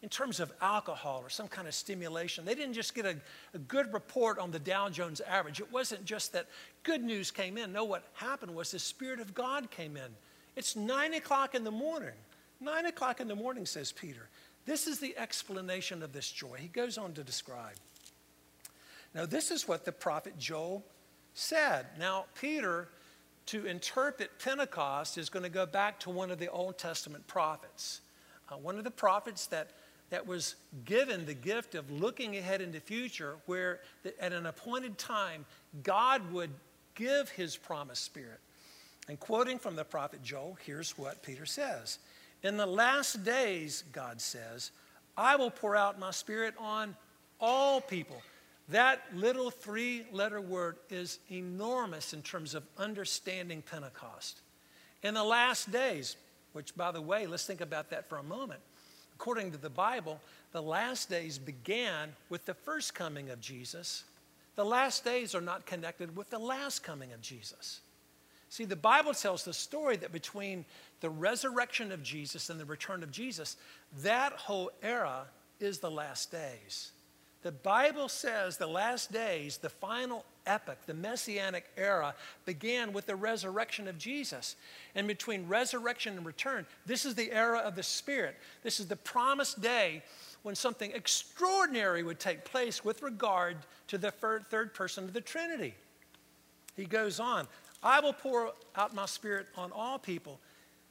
in 0.02 0.10
terms 0.10 0.40
of 0.40 0.52
alcohol 0.62 1.22
or 1.24 1.30
some 1.30 1.48
kind 1.48 1.68
of 1.68 1.76
stimulation. 1.76 2.46
They 2.46 2.56
didn't 2.56 2.74
just 2.74 2.96
get 2.96 3.06
a, 3.06 3.16
a, 3.54 3.60
good 3.60 3.94
report 3.94 4.40
on 4.40 4.50
the 4.50 4.58
Dow 4.58 4.90
Jones 4.90 5.22
average. 5.22 5.60
It 5.60 5.72
wasn't 5.72 6.04
just 6.04 6.34
that 6.34 6.48
good 6.82 7.04
news 7.04 7.30
came 7.30 7.60
in. 7.60 7.72
No, 7.72 7.84
what 7.84 8.06
happened 8.14 8.56
was 8.56 8.72
the 8.72 8.80
Spirit 8.80 9.20
of 9.20 9.36
God 9.36 9.70
came 9.70 9.98
in. 9.98 10.16
It's 10.60 10.76
nine 10.76 11.14
o'clock 11.14 11.56
in 11.56 11.64
the 11.64 11.72
morning. 11.72 12.18
Nine 12.60 12.86
o'clock 12.88 13.22
in 13.22 13.30
the 13.30 13.36
morning, 13.36 13.66
says 13.66 13.94
Peter. 13.94 14.28
This 14.66 14.88
is 14.88 15.00
the 15.00 15.18
explanation 15.18 16.04
of 16.04 16.12
this 16.12 16.30
joy. 16.30 16.58
He 16.60 16.68
goes 16.68 16.98
on 16.98 17.14
to 17.14 17.24
describe. 17.24 17.76
Now, 19.16 19.26
this 19.26 19.52
is 19.52 19.70
what 19.70 19.86
the 19.86 19.94
prophet 19.94 20.38
Joel 20.38 20.84
said. 21.34 21.86
Now, 21.98 22.26
Peter, 22.36 22.90
to 23.46 23.68
interpret 23.68 24.32
Pentecost, 24.44 25.18
is 25.18 25.30
going 25.30 25.44
to 25.44 25.50
go 25.50 25.66
back 25.66 25.98
to 26.02 26.10
one 26.10 26.30
of 26.30 26.40
the 26.40 26.50
Old 26.50 26.78
Testament 26.78 27.26
prophets. 27.26 28.02
Uh, 28.52 28.58
one 28.58 28.78
of 28.78 28.84
the 28.84 28.92
prophets 28.92 29.48
that 29.48 29.70
that 30.10 30.28
was 30.28 30.56
given 30.84 31.26
the 31.26 31.34
gift 31.34 31.74
of 31.74 31.90
looking 31.90 32.36
ahead 32.36 32.60
into 32.60 32.80
the 32.80 32.86
future, 32.86 33.38
where 33.46 33.80
at 34.20 34.34
an 34.34 34.46
appointed 34.46 34.98
time, 34.98 35.46
God 35.84 36.34
would 36.34 36.50
give 36.96 37.30
his 37.30 37.56
promised 37.56 38.04
spirit. 38.04 38.42
And 39.10 39.20
quoting 39.20 39.58
from 39.58 39.76
the 39.76 39.84
prophet 39.84 40.22
Joel, 40.24 40.58
here's 40.64 40.98
what 40.98 41.24
Peter 41.24 41.46
says 41.46 41.98
In 42.44 42.58
the 42.58 42.66
last 42.66 43.26
days, 43.26 43.84
God 43.92 44.22
says, 44.22 44.72
I 45.18 45.36
will 45.36 45.50
pour 45.50 45.76
out 45.76 46.00
my 46.00 46.12
spirit 46.12 46.54
on 46.60 46.96
all 47.42 47.82
people. 47.82 48.22
That 48.70 49.02
little 49.16 49.50
three 49.50 50.06
letter 50.12 50.40
word 50.40 50.78
is 50.92 51.18
enormous 51.32 52.14
in 52.14 52.22
terms 52.22 52.54
of 52.54 52.64
understanding 52.78 53.64
Pentecost. 53.64 54.42
In 55.02 55.16
the 55.16 55.24
last 55.24 55.72
days, 55.72 56.16
which, 56.54 56.76
by 56.76 56.92
the 56.92 57.02
way, 57.02 57.26
let's 57.26 57.48
think 57.48 57.62
about 57.62 57.90
that 57.90 58.08
for 58.08 58.20
a 58.20 58.24
moment 58.24 58.62
according 59.16 59.52
to 59.52 59.58
the 59.58 59.70
Bible, 59.70 60.22
the 60.54 60.62
last 60.62 61.10
days 61.10 61.38
began 61.38 62.14
with 62.30 62.46
the 62.46 62.54
first 62.54 62.96
coming 62.96 63.30
of 63.32 63.42
Jesus. 63.42 64.06
The 64.56 64.64
last 64.64 65.04
days 65.04 65.36
are 65.36 65.42
not 65.42 65.66
connected 65.66 66.16
with 66.16 66.30
the 66.30 66.40
last 66.40 66.84
coming 66.84 67.12
of 67.12 67.22
Jesus. 67.22 67.82
See, 68.50 68.66
the 68.66 68.76
Bible 68.76 69.14
tells 69.14 69.44
the 69.44 69.54
story 69.54 69.96
that 69.98 70.12
between 70.12 70.66
the 71.02 71.10
resurrection 71.10 71.92
of 71.92 72.02
Jesus 72.02 72.50
and 72.50 72.60
the 72.60 72.66
return 72.66 73.04
of 73.04 73.12
Jesus, 73.12 73.58
that 74.02 74.34
whole 74.34 74.72
era 74.82 75.26
is 75.60 75.80
the 75.80 75.92
last 75.92 76.32
days. 76.32 76.92
The 77.42 77.52
Bible 77.52 78.10
says 78.10 78.58
the 78.58 78.68
last 78.68 79.14
days, 79.14 79.58
the 79.58 79.70
final 79.70 80.26
epoch, 80.46 80.80
the 80.88 80.94
messianic 80.94 81.70
era, 81.78 82.14
began 82.46 82.92
with 82.92 83.06
the 83.06 83.16
resurrection 83.16 83.88
of 83.88 83.98
Jesus. 83.98 84.58
And 84.96 85.08
between 85.08 85.48
resurrection 85.48 86.18
and 86.18 86.26
return, 86.26 86.66
this 86.86 87.06
is 87.06 87.16
the 87.16 87.32
era 87.32 87.60
of 87.60 87.76
the 87.76 87.84
Spirit. 87.84 88.36
This 88.64 88.80
is 88.80 88.88
the 88.88 88.98
promised 88.98 89.62
day 89.62 90.04
when 90.42 90.56
something 90.56 90.92
extraordinary 90.92 92.04
would 92.04 92.20
take 92.20 92.44
place 92.44 92.84
with 92.84 93.04
regard 93.04 93.58
to 93.88 93.98
the 93.98 94.12
third 94.12 94.74
person 94.74 95.06
of 95.06 95.14
the 95.14 95.22
Trinity. 95.22 95.76
He 96.76 96.86
goes 96.86 97.20
on, 97.20 97.48
I 97.82 98.00
will 98.00 98.14
pour 98.14 98.54
out 98.76 98.94
my 98.94 99.06
Spirit 99.06 99.48
on 99.56 99.72
all 99.72 100.00
people. 100.00 100.40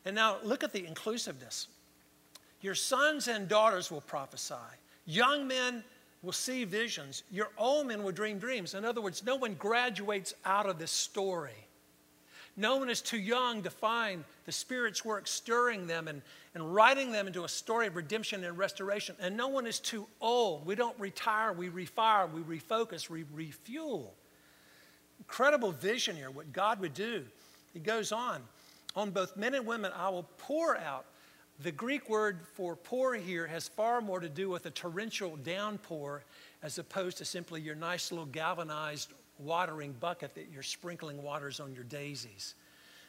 And 0.05 0.15
now 0.15 0.39
look 0.43 0.65
at 0.65 0.73
the 0.73 0.87
inclusiveness. 0.87 1.69
Your 2.61 2.75
sons 2.75 3.29
and 3.29 3.49
daughters 3.49 3.91
will 3.91 4.01
prophesy, 4.01 4.55
young 5.07 5.47
men 5.47 5.85
will 6.23 6.33
see 6.33 6.65
visions. 6.65 7.23
Your 7.31 7.51
old 7.57 7.87
men 7.87 8.03
will 8.03 8.13
dream 8.13 8.39
dreams. 8.39 8.75
In 8.75 8.85
other 8.85 9.01
words, 9.01 9.25
no 9.25 9.37
one 9.37 9.55
graduates 9.55 10.35
out 10.45 10.67
of 10.67 10.79
this 10.79 10.91
story. 10.91 11.69
No 12.57 12.77
one 12.77 12.91
is 12.91 13.01
too 13.01 13.19
young 13.19 13.63
to 13.63 13.71
find 13.71 14.25
the 14.45 14.51
Spirit's 14.51 15.05
work 15.05 15.29
stirring 15.29 15.87
them 15.87 16.09
and, 16.09 16.21
and 16.55 16.75
writing 16.75 17.13
them 17.13 17.29
into 17.29 17.45
a 17.45 17.49
story 17.49 17.87
of 17.87 17.95
redemption 17.95 18.43
and 18.43 18.59
restoration. 18.59 19.15
And 19.21 19.37
no 19.37 19.47
one 19.47 19.65
is 19.65 19.79
too 19.79 20.09
old. 20.21 20.67
We 20.67 20.75
don't 20.75 20.99
retire, 20.99 21.53
we 21.53 21.69
refire, 21.69 22.29
we 22.33 22.59
refocus, 22.59 23.09
we 23.09 23.25
refuel. 23.33 24.13
Incredible 25.19 25.73
vision 25.73 26.17
here, 26.17 26.31
what 26.31 26.53
God 26.53 26.81
would 26.81 26.95
do. 26.95 27.25
He 27.73 27.81
goes 27.81 28.13
on, 28.13 28.43
on 28.97 29.11
both 29.11 29.37
men 29.37 29.55
and 29.55 29.67
women, 29.67 29.93
I 29.97 30.09
will 30.09 30.29
pour 30.39 30.77
out 30.77 31.05
the 31.61 31.73
Greek 31.73 32.09
word 32.09 32.39
for 32.55 32.77
pour 32.77 33.15
here 33.15 33.45
has 33.47 33.67
far 33.67 34.01
more 34.01 34.21
to 34.21 34.29
do 34.29 34.49
with 34.49 34.67
a 34.67 34.71
torrential 34.71 35.37
downpour 35.37 36.23
as 36.63 36.79
opposed 36.79 37.19
to 37.19 37.25
simply 37.25 37.61
your 37.61 37.75
nice 37.75 38.13
little 38.13 38.27
galvanized 38.27 39.13
watering 39.41 39.93
bucket 39.99 40.37
that 40.37 40.47
you're 40.53 40.63
sprinkling 40.63 41.21
waters 41.21 41.59
on 41.59 41.75
your 41.75 41.83
daisies. 41.85 42.55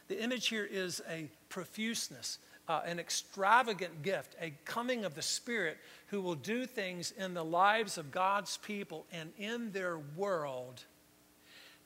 The 0.08 0.20
image 0.20 0.48
here 0.48 0.64
is 0.68 1.00
a 1.08 1.28
profuseness, 1.48 2.38
uh, 2.68 2.80
an 2.84 2.98
extravagant 2.98 4.02
gift, 4.02 4.34
a 4.40 4.52
coming 4.64 5.04
of 5.04 5.14
the 5.14 5.22
Spirit 5.22 5.78
who 6.08 6.20
will 6.20 6.34
do 6.34 6.66
things 6.66 7.12
in 7.12 7.34
the 7.34 7.44
lives 7.44 7.98
of 7.98 8.10
God's 8.10 8.56
people 8.56 9.06
and 9.12 9.30
in 9.38 9.70
their 9.70 9.98
world 10.16 10.84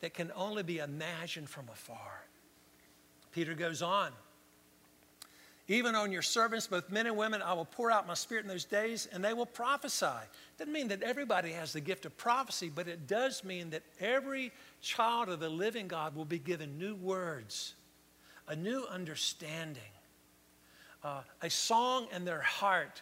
that 0.05 0.13
can 0.13 0.31
only 0.37 0.63
be 0.63 0.81
imagined 0.81 1.49
from 1.49 1.67
afar. 1.73 2.27
Peter 3.33 3.55
goes 3.55 3.81
on. 3.81 4.13
Even 5.67 5.95
on 5.95 6.13
your 6.13 6.21
servants, 6.21 6.67
both 6.67 6.91
men 6.91 7.07
and 7.07 7.17
women, 7.17 7.41
I 7.41 7.55
will 7.55 7.65
pour 7.65 7.91
out 7.91 8.07
my 8.07 8.13
spirit 8.13 8.45
in 8.45 8.49
those 8.49 8.67
days, 8.67 9.09
and 9.11 9.25
they 9.25 9.33
will 9.33 9.47
prophesy. 9.47 10.29
Doesn't 10.59 10.75
mean 10.75 10.89
that 10.89 11.03
everybody 11.03 11.53
has 11.53 11.73
the 11.73 11.81
gift 11.81 12.05
of 12.05 12.15
prophecy, 12.19 12.71
but 12.73 12.87
it 12.87 13.07
does 13.07 13.45
mean 13.45 13.71
that 13.71 13.83
every 13.99 14.53
child 14.83 15.31
of 15.31 15.41
the 15.41 15.49
living 15.49 15.89
God 15.89 16.15
will 16.15 16.27
be 16.27 16.39
given 16.39 16.79
new 16.79 16.97
words, 16.97 17.73
a 18.47 18.55
new 18.55 18.85
understanding, 18.91 19.83
uh, 21.03 21.23
a 21.41 21.49
song 21.49 22.09
in 22.15 22.27
their 22.27 22.43
heart 22.43 23.01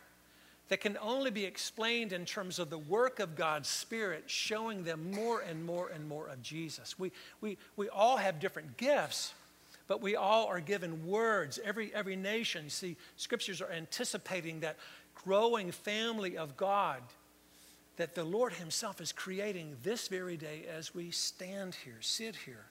that 0.68 0.80
can 0.80 0.96
only 1.00 1.30
be 1.30 1.44
explained 1.44 2.12
in 2.12 2.24
terms 2.24 2.58
of 2.58 2.70
the 2.70 2.78
work 2.78 3.20
of 3.20 3.36
God's 3.36 3.68
Spirit 3.68 4.24
showing 4.26 4.84
them 4.84 5.10
more 5.10 5.40
and 5.40 5.64
more 5.64 5.88
and 5.88 6.08
more 6.08 6.28
of 6.28 6.42
Jesus. 6.42 6.98
We, 6.98 7.12
we, 7.40 7.58
we 7.76 7.88
all 7.88 8.16
have 8.16 8.40
different 8.40 8.76
gifts, 8.76 9.34
but 9.86 10.00
we 10.00 10.16
all 10.16 10.46
are 10.46 10.60
given 10.60 11.06
words. 11.06 11.58
Every, 11.62 11.92
every 11.94 12.16
nation, 12.16 12.70
see, 12.70 12.96
scriptures 13.16 13.60
are 13.60 13.70
anticipating 13.70 14.60
that 14.60 14.76
growing 15.14 15.70
family 15.72 16.36
of 16.38 16.56
God 16.56 17.02
that 17.96 18.14
the 18.14 18.24
Lord 18.24 18.54
Himself 18.54 19.00
is 19.00 19.12
creating 19.12 19.76
this 19.82 20.08
very 20.08 20.36
day 20.36 20.64
as 20.74 20.94
we 20.94 21.10
stand 21.10 21.76
here, 21.84 21.98
sit 22.00 22.36
here. 22.36 22.64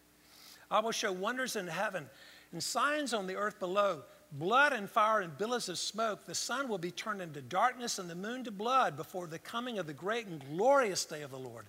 I 0.70 0.80
will 0.80 0.92
show 0.92 1.12
wonders 1.12 1.56
in 1.56 1.68
heaven 1.68 2.10
and 2.52 2.64
signs 2.64 3.14
on 3.14 3.28
the 3.28 3.36
earth 3.36 3.60
below 3.60 4.04
blood 4.32 4.74
and 4.74 4.90
fire 4.90 5.22
and 5.22 5.38
billows 5.38 5.70
of 5.70 5.78
smoke. 5.78 6.26
The 6.26 6.36
sun 6.36 6.68
will 6.68 6.78
be 6.78 6.92
turned 6.92 7.22
into 7.22 7.42
darkness 7.42 8.00
and 8.00 8.10
the 8.10 8.16
moon 8.16 8.44
to 8.46 8.52
blood 8.52 8.96
before 8.96 9.28
the 9.28 9.40
coming 9.40 9.78
of 9.78 9.88
the 9.88 9.94
great 9.94 10.28
and 10.28 10.42
glorious 10.50 11.04
day 11.06 11.22
of 11.22 11.32
the 11.32 11.40
Lord. 11.40 11.66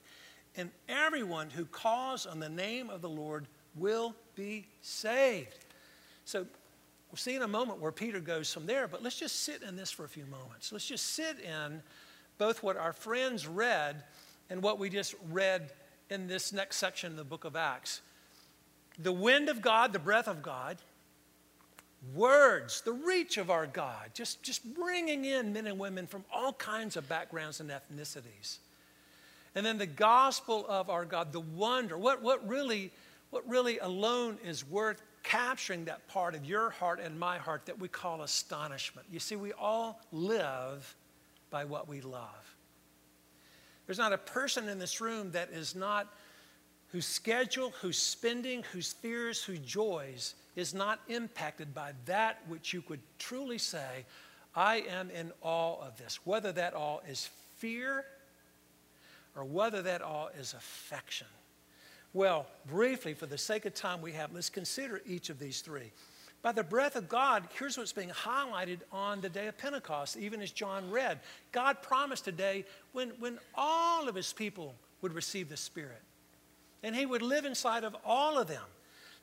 And 0.57 0.71
everyone 0.89 1.51
who 1.51 1.65
calls 1.65 2.27
on 2.27 2.39
the 2.39 2.49
name 2.49 2.91
of 2.91 3.01
the 3.01 3.09
Lord 3.09 3.47
will 3.75 4.15
be 4.35 4.67
saved. 4.81 5.59
So 6.25 6.47
we'll 7.11 7.17
see 7.17 7.35
in 7.35 7.43
a 7.43 7.49
moment 7.49 7.81
where 7.81 7.93
Peter 7.93 8.21
goes 8.21 8.53
from 8.53 8.67
there, 8.67 8.87
but 8.87 9.03
let's 9.03 9.19
just 9.19 9.43
sit 9.43 9.63
in 9.63 9.77
this 9.77 9.91
for 9.91 10.05
a 10.05 10.09
few 10.09 10.27
moments. 10.27 10.73
Let's 10.73 10.87
just 10.87 11.15
sit 11.15 11.41
in 11.41 11.83
both 12.39 12.63
what 12.63 12.77
our 12.77 12.93
friends 12.93 13.47
read 13.47 14.05
and 14.51 14.63
what 14.63 14.79
we 14.79 14.91
just 14.91 15.15
read 15.31 15.73
in 16.11 16.27
this 16.27 16.53
next 16.53 16.77
section 16.77 17.13
of 17.13 17.17
the 17.17 17.25
book 17.25 17.45
of 17.45 17.57
Acts. 17.57 18.03
The 18.99 19.13
wind 19.13 19.49
of 19.49 19.63
God, 19.63 19.93
the 19.93 19.99
breath 19.99 20.29
of 20.29 20.43
God, 20.43 20.77
words, 22.15 22.81
the 22.81 22.93
reach 22.93 23.37
of 23.37 23.51
our 23.51 23.67
God, 23.67 24.11
just, 24.15 24.43
just 24.43 24.75
bringing 24.75 25.25
in 25.25 25.53
men 25.53 25.67
and 25.67 25.79
women 25.79 26.07
from 26.07 26.25
all 26.33 26.53
kinds 26.53 26.97
of 26.97 27.09
backgrounds 27.09 27.61
and 27.61 27.71
ethnicities. 27.71 28.59
And 29.55 29.65
then 29.65 29.79
the 29.79 29.87
gospel 29.87 30.67
of 30.69 30.91
our 30.91 31.05
God, 31.05 31.33
the 31.33 31.41
wonder, 31.41 31.97
what, 31.97 32.23
what, 32.23 32.47
really, 32.49 32.91
what 33.31 33.49
really 33.49 33.79
alone 33.79 34.39
is 34.45 34.69
worth 34.69 35.03
capturing 35.23 35.85
that 35.85 36.07
part 36.09 36.35
of 36.35 36.45
your 36.45 36.71
heart 36.71 37.01
and 37.01 37.19
my 37.19 37.39
heart 37.39 37.67
that 37.67 37.79
we 37.79 37.89
call 37.89 38.23
astonishment. 38.23 39.07
You 39.11 39.21
see, 39.21 39.37
we 39.37 39.53
all 39.53 40.01
live 40.11 40.95
by 41.51 41.65
what 41.65 41.89
we 41.89 42.01
love. 42.01 42.57
There's 43.87 43.99
not 43.99 44.13
a 44.13 44.19
person 44.19 44.69
in 44.69 44.79
this 44.79 45.01
room 45.01 45.31
that 45.33 45.51
is 45.51 45.77
not, 45.77 46.13
whose 46.89 47.07
schedule, 47.07 47.73
whose 47.81 47.99
spending, 47.99 48.65
whose 48.73 48.93
fears, 48.93 49.43
whose 49.43 49.59
joys 49.61 50.35
is 50.57 50.75
not 50.75 51.01
impacted 51.09 51.75
by 51.75 51.93
that 52.07 52.41
which 52.49 52.73
you 52.73 52.83
could 52.83 53.01
truly 53.19 53.59
say, 53.59 54.05
I 54.55 54.85
am 54.91 55.11
in 55.11 55.33
awe 55.41 55.81
of 55.81 55.97
this. 55.97 56.21
Whether 56.25 56.53
that 56.53 56.75
awe 56.75 56.99
is 57.09 57.31
fear 57.57 58.05
or 59.35 59.45
whether 59.45 59.83
that 59.83 60.03
awe 60.03 60.29
is 60.39 60.53
affection. 60.53 61.27
Well, 62.13 62.47
briefly, 62.67 63.15
for 63.15 63.27
the 63.27 63.39
sake 63.39 63.65
of 63.65 63.73
time 63.73 64.03
we 64.03 64.13
have, 64.13 64.35
let's 64.35 64.51
consider 64.51 65.01
each 65.07 65.31
of 65.31 65.39
these 65.39 65.63
three. 65.63 65.93
By 66.43 66.53
the 66.53 66.65
breath 66.65 66.97
of 66.97 67.09
God, 67.09 67.49
here's 67.57 67.79
what's 67.79 67.93
being 67.93 68.11
highlighted 68.11 68.81
on 68.91 69.21
the 69.21 69.29
day 69.29 69.47
of 69.47 69.57
Pentecost, 69.57 70.17
even 70.17 70.43
as 70.43 70.51
John 70.51 70.91
read. 70.91 71.21
God 71.53 71.81
promised 71.81 72.27
a 72.27 72.33
day 72.33 72.65
when, 72.93 73.11
when 73.21 73.39
all 73.55 74.09
of 74.09 74.15
his 74.15 74.33
people 74.33 74.75
would 75.01 75.15
receive 75.15 75.49
the 75.49 75.57
Spirit, 75.57 76.03
and 76.83 76.95
he 76.95 77.07
would 77.07 77.23
live 77.23 77.45
inside 77.45 77.85
of 77.85 77.97
all 78.05 78.39
of 78.39 78.49
them. 78.49 78.65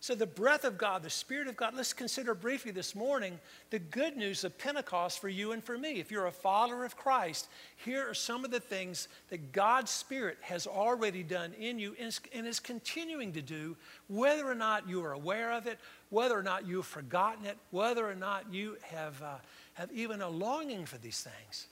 So, 0.01 0.15
the 0.15 0.25
breath 0.25 0.63
of 0.63 0.77
God, 0.77 1.03
the 1.03 1.09
Spirit 1.09 1.47
of 1.47 1.57
God, 1.57 1.73
let's 1.75 1.91
consider 1.91 2.33
briefly 2.33 2.71
this 2.71 2.95
morning 2.95 3.37
the 3.69 3.79
good 3.79 4.15
news 4.15 4.45
of 4.45 4.57
Pentecost 4.57 5.19
for 5.19 5.27
you 5.27 5.51
and 5.51 5.61
for 5.61 5.77
me. 5.77 5.99
If 5.99 6.09
you're 6.09 6.27
a 6.27 6.31
follower 6.31 6.85
of 6.85 6.95
Christ, 6.95 7.49
here 7.75 8.09
are 8.09 8.13
some 8.13 8.45
of 8.45 8.51
the 8.51 8.61
things 8.61 9.09
that 9.27 9.51
God's 9.51 9.91
Spirit 9.91 10.37
has 10.39 10.67
already 10.67 11.21
done 11.21 11.51
in 11.59 11.79
you 11.79 11.97
and 11.99 12.47
is 12.47 12.61
continuing 12.61 13.33
to 13.33 13.41
do, 13.41 13.75
whether 14.07 14.49
or 14.49 14.55
not 14.55 14.87
you 14.87 15.03
are 15.03 15.11
aware 15.11 15.51
of 15.51 15.67
it, 15.67 15.77
whether 16.11 16.37
or 16.37 16.43
not 16.43 16.65
you've 16.65 16.85
forgotten 16.85 17.45
it, 17.45 17.57
whether 17.71 18.09
or 18.09 18.15
not 18.15 18.53
you 18.53 18.77
have, 18.83 19.21
uh, 19.21 19.35
have 19.73 19.91
even 19.91 20.21
a 20.21 20.29
longing 20.29 20.85
for 20.85 20.97
these 20.97 21.21
things. 21.21 21.67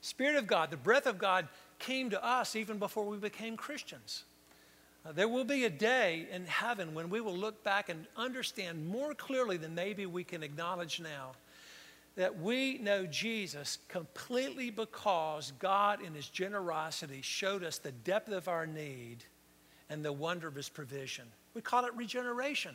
Spirit 0.00 0.36
of 0.36 0.46
God, 0.46 0.70
the 0.70 0.78
breath 0.78 1.06
of 1.06 1.18
God 1.18 1.46
came 1.78 2.08
to 2.08 2.24
us 2.24 2.56
even 2.56 2.78
before 2.78 3.04
we 3.04 3.18
became 3.18 3.54
Christians. 3.54 4.24
Uh, 5.04 5.12
there 5.12 5.28
will 5.28 5.44
be 5.44 5.64
a 5.64 5.70
day 5.70 6.26
in 6.30 6.44
heaven 6.44 6.94
when 6.94 7.08
we 7.08 7.20
will 7.20 7.36
look 7.36 7.64
back 7.64 7.88
and 7.88 8.06
understand 8.16 8.86
more 8.86 9.14
clearly 9.14 9.56
than 9.56 9.74
maybe 9.74 10.04
we 10.04 10.24
can 10.24 10.42
acknowledge 10.42 11.00
now 11.00 11.32
that 12.16 12.38
we 12.38 12.76
know 12.78 13.06
Jesus 13.06 13.78
completely 13.88 14.70
because 14.70 15.52
God, 15.58 16.02
in 16.02 16.14
His 16.14 16.28
generosity, 16.28 17.22
showed 17.22 17.64
us 17.64 17.78
the 17.78 17.92
depth 17.92 18.30
of 18.30 18.48
our 18.48 18.66
need 18.66 19.24
and 19.88 20.04
the 20.04 20.12
wonder 20.12 20.48
of 20.48 20.54
His 20.54 20.68
provision. 20.68 21.24
We 21.54 21.62
call 21.62 21.84
it 21.86 21.94
regeneration. 21.94 22.74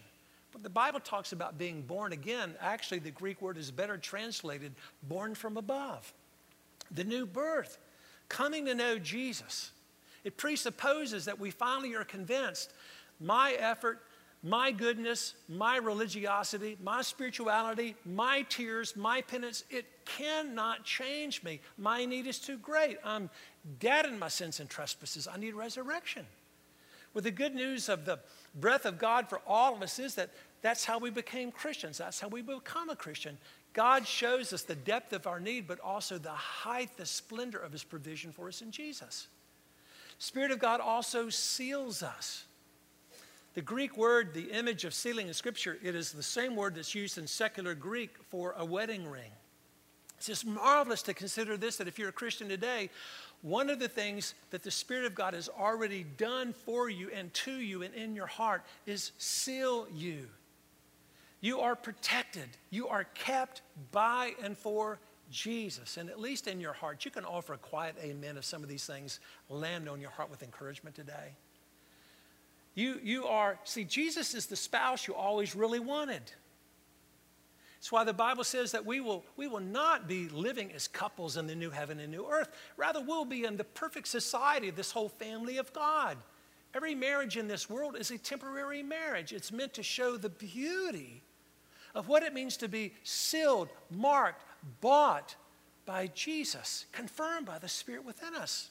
But 0.52 0.64
the 0.64 0.70
Bible 0.70 1.02
talks 1.02 1.34
about 1.34 1.58
being 1.58 1.82
born 1.82 2.14
again. 2.14 2.56
Actually, 2.62 3.00
the 3.00 3.12
Greek 3.12 3.42
word 3.42 3.58
is 3.58 3.72
better 3.72 3.98
translated 3.98 4.72
born 5.04 5.36
from 5.36 5.58
above. 5.58 6.14
The 6.92 7.04
new 7.04 7.26
birth, 7.26 7.78
coming 8.30 8.66
to 8.66 8.74
know 8.74 8.98
Jesus. 8.98 9.72
It 10.26 10.36
presupposes 10.36 11.24
that 11.26 11.40
we 11.40 11.52
finally 11.52 11.96
are 11.96 12.04
convinced 12.04 12.74
my 13.22 13.54
effort, 13.54 14.02
my 14.44 14.72
goodness, 14.72 15.36
my 15.48 15.78
religiosity, 15.78 16.78
my 16.84 17.02
spirituality, 17.02 17.96
my 18.06 18.42
tears, 18.50 18.96
my 18.98 19.22
penance, 19.22 19.64
it 19.70 19.86
cannot 20.06 20.84
change 20.84 21.42
me. 21.44 21.62
My 21.78 22.04
need 22.04 22.28
is 22.28 22.40
too 22.40 22.58
great. 22.58 22.98
I'm 23.06 23.30
dead 23.80 24.06
in 24.06 24.20
my 24.20 24.28
sins 24.28 24.60
and 24.60 24.70
trespasses. 24.70 25.28
I 25.28 25.38
need 25.38 25.54
resurrection. 25.54 26.26
Well, 27.14 27.22
the 27.22 27.32
good 27.32 27.56
news 27.56 27.88
of 27.88 28.04
the 28.04 28.20
breath 28.54 28.86
of 28.86 29.00
God 29.00 29.30
for 29.30 29.40
all 29.48 29.76
of 29.76 29.82
us 29.82 29.98
is 30.00 30.16
that 30.16 30.32
that's 30.62 30.84
how 30.84 31.00
we 31.00 31.10
became 31.10 31.52
Christians. 31.52 31.98
That's 31.98 32.20
how 32.20 32.28
we 32.28 32.42
become 32.42 32.90
a 32.90 32.96
Christian. 32.96 33.38
God 33.74 34.06
shows 34.06 34.52
us 34.52 34.64
the 34.64 34.76
depth 34.76 35.14
of 35.14 35.26
our 35.26 35.40
need, 35.40 35.68
but 35.68 35.80
also 35.80 36.18
the 36.18 36.30
height, 36.30 36.98
the 36.98 37.06
splendor 37.06 37.58
of 37.58 37.72
His 37.72 37.84
provision 37.84 38.32
for 38.32 38.48
us 38.48 38.62
in 38.62 38.72
Jesus. 38.72 39.28
Spirit 40.17 40.51
of 40.51 40.60
God 40.60 40.80
also 40.80 41.30
seals 41.30 42.01
us. 42.04 42.45
The 43.54 43.62
Greek 43.62 43.97
word, 43.97 44.34
the 44.34 44.51
image 44.51 44.84
of 44.84 44.93
sealing 44.93 45.28
in 45.28 45.34
Scripture, 45.34 45.78
it 45.82 45.95
is 45.95 46.12
the 46.12 46.23
same 46.23 46.56
word 46.56 46.75
that's 46.75 46.93
used 46.93 47.17
in 47.17 47.25
secular 47.25 47.73
Greek 47.73 48.12
for 48.30 48.54
a 48.58 48.65
wedding 48.65 49.10
ring. 49.10 49.32
It's 50.17 50.28
just 50.28 50.45
marvelous 50.45 51.01
to 51.04 51.13
consider 51.13 51.58
this 51.58 51.78
that 51.78 51.88
if 51.88 51.99
you're 51.99 52.10
a 52.10 52.13
Christian 52.13 52.49
today, 52.49 52.89
one 53.41 53.69
of 53.69 53.80
the 53.80 53.88
things 53.88 54.34
that 54.49 54.63
the 54.63 54.71
Spirit 54.71 55.06
of 55.06 55.15
God 55.15 55.34
has 55.34 55.49
already 55.49 56.06
done 56.17 56.54
for 56.54 56.89
you 56.89 57.10
and 57.13 57.34
to 57.36 57.54
you 57.54 57.84
and 57.84 57.93
in 57.93 58.15
your 58.15 58.25
heart 58.25 58.63
is 58.86 59.12
seal 59.17 59.88
you. 59.93 60.28
You 61.41 61.60
are 61.60 61.75
protected, 61.75 62.49
you 62.71 62.88
are 62.88 63.04
kept 63.13 63.62
by 63.91 64.34
and 64.41 64.58
for 64.58 64.99
Jesus. 65.32 65.98
And 65.98 66.10
at 66.10 66.20
least 66.20 66.48
in 66.48 66.60
your 66.60 66.74
heart, 66.74 67.06
you 67.06 67.12
can 67.12 67.26
offer 67.26 67.54
a 67.54 67.58
quiet 67.58 67.96
amen 68.02 68.38
if 68.38 68.46
some 68.46 68.64
of 68.64 68.70
these 68.70 68.86
things 68.86 69.20
land 69.50 69.90
on 69.90 70.02
your 70.02 70.12
heart 70.12 70.30
with 70.30 70.44
encouragement 70.44 70.96
today. 70.96 71.36
You, 72.76 73.00
you 73.02 73.26
are, 73.26 73.58
see, 73.64 73.86
Jesus 73.86 74.34
is 74.34 74.48
the 74.48 74.56
spouse 74.56 75.08
you 75.08 75.16
always 75.16 75.56
really 75.56 75.80
wanted. 75.80 76.24
That's 77.78 77.92
why 77.92 78.04
the 78.04 78.14
Bible 78.14 78.44
says 78.44 78.72
that 78.72 78.86
we 78.86 79.00
will, 79.00 79.24
we 79.38 79.48
will 79.48 79.60
not 79.60 80.08
be 80.08 80.28
living 80.30 80.72
as 80.74 80.88
couples 80.88 81.38
in 81.38 81.48
the 81.48 81.56
new 81.56 81.70
heaven 81.70 82.00
and 82.00 82.12
new 82.12 82.28
earth. 82.28 82.50
Rather, 82.78 83.00
we'll 83.00 83.26
be 83.26 83.46
in 83.46 83.58
the 83.58 83.64
perfect 83.64 84.08
society 84.08 84.70
of 84.70 84.76
this 84.76 84.92
whole 84.92 85.10
family 85.10 85.58
of 85.58 85.72
God. 85.72 86.18
Every 86.74 86.96
marriage 86.96 87.38
in 87.38 87.48
this 87.48 87.70
world 87.70 87.96
is 87.96 88.12
a 88.12 88.18
temporary 88.18 88.84
marriage. 88.84 89.32
It's 89.32 89.52
meant 89.52 89.74
to 89.76 89.84
show 89.84 90.18
the 90.18 90.30
beauty 90.30 91.22
of 91.94 92.10
what 92.10 92.24
it 92.24 92.34
means 92.34 92.58
to 92.58 92.68
be 92.68 92.94
sealed, 93.04 93.70
marked, 93.90 94.44
bought 94.82 95.36
by 95.86 96.08
Jesus, 96.08 96.86
confirmed 96.91 97.45
by 97.45 97.60
the 97.60 97.67
Spirit 97.67 98.06
within 98.06 98.36
us. 98.36 98.69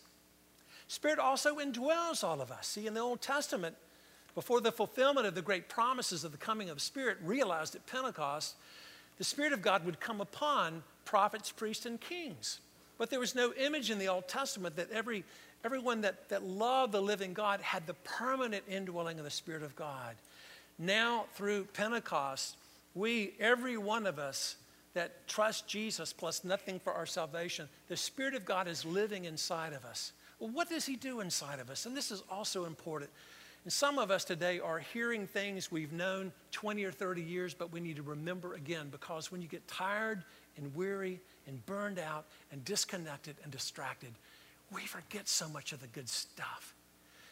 Spirit 0.88 1.18
also 1.18 1.56
indwells 1.56 2.22
all 2.22 2.40
of 2.40 2.50
us. 2.50 2.66
See, 2.66 2.86
in 2.86 2.94
the 2.94 3.00
Old 3.00 3.20
Testament, 3.20 3.76
before 4.34 4.60
the 4.60 4.72
fulfillment 4.72 5.26
of 5.26 5.34
the 5.34 5.42
great 5.42 5.68
promises 5.68 6.24
of 6.24 6.32
the 6.32 6.38
coming 6.38 6.68
of 6.68 6.76
the 6.76 6.82
Spirit 6.82 7.18
realized 7.22 7.74
at 7.74 7.86
Pentecost, 7.86 8.56
the 9.16 9.24
Spirit 9.24 9.52
of 9.52 9.62
God 9.62 9.84
would 9.84 10.00
come 10.00 10.20
upon 10.20 10.82
prophets, 11.04 11.52
priests, 11.52 11.86
and 11.86 12.00
kings. 12.00 12.60
But 12.98 13.10
there 13.10 13.20
was 13.20 13.34
no 13.34 13.52
image 13.54 13.90
in 13.90 13.98
the 13.98 14.08
Old 14.08 14.28
Testament 14.28 14.76
that 14.76 14.90
every, 14.90 15.24
everyone 15.64 16.00
that, 16.02 16.28
that 16.28 16.42
loved 16.42 16.92
the 16.92 17.00
living 17.00 17.32
God 17.32 17.60
had 17.60 17.86
the 17.86 17.94
permanent 17.94 18.64
indwelling 18.68 19.18
of 19.18 19.24
the 19.24 19.30
Spirit 19.30 19.62
of 19.62 19.76
God. 19.76 20.16
Now, 20.78 21.26
through 21.34 21.64
Pentecost, 21.72 22.56
we, 22.94 23.34
every 23.38 23.76
one 23.76 24.06
of 24.06 24.18
us 24.18 24.56
that 24.94 25.26
trust 25.28 25.68
Jesus 25.68 26.12
plus 26.12 26.44
nothing 26.44 26.78
for 26.78 26.92
our 26.92 27.06
salvation, 27.06 27.68
the 27.88 27.96
Spirit 27.96 28.34
of 28.34 28.44
God 28.44 28.68
is 28.68 28.84
living 28.84 29.24
inside 29.24 29.72
of 29.72 29.84
us. 29.84 30.12
Well, 30.38 30.50
what 30.50 30.68
does 30.68 30.86
He 30.86 30.96
do 30.96 31.20
inside 31.20 31.60
of 31.60 31.70
us? 31.70 31.86
And 31.86 31.96
this 31.96 32.10
is 32.10 32.22
also 32.30 32.64
important. 32.64 33.10
And 33.64 33.72
some 33.72 33.98
of 33.98 34.10
us 34.10 34.24
today 34.24 34.60
are 34.60 34.78
hearing 34.78 35.26
things 35.26 35.72
we've 35.72 35.92
known 35.92 36.32
20 36.52 36.84
or 36.84 36.90
30 36.90 37.22
years, 37.22 37.54
but 37.54 37.72
we 37.72 37.80
need 37.80 37.96
to 37.96 38.02
remember 38.02 38.54
again 38.54 38.88
because 38.90 39.32
when 39.32 39.40
you 39.40 39.48
get 39.48 39.66
tired 39.66 40.22
and 40.56 40.74
weary 40.74 41.20
and 41.46 41.64
burned 41.66 41.98
out 41.98 42.26
and 42.52 42.64
disconnected 42.64 43.36
and 43.42 43.50
distracted, 43.50 44.12
we 44.70 44.82
forget 44.82 45.28
so 45.28 45.48
much 45.48 45.72
of 45.72 45.80
the 45.80 45.86
good 45.88 46.08
stuff. 46.08 46.74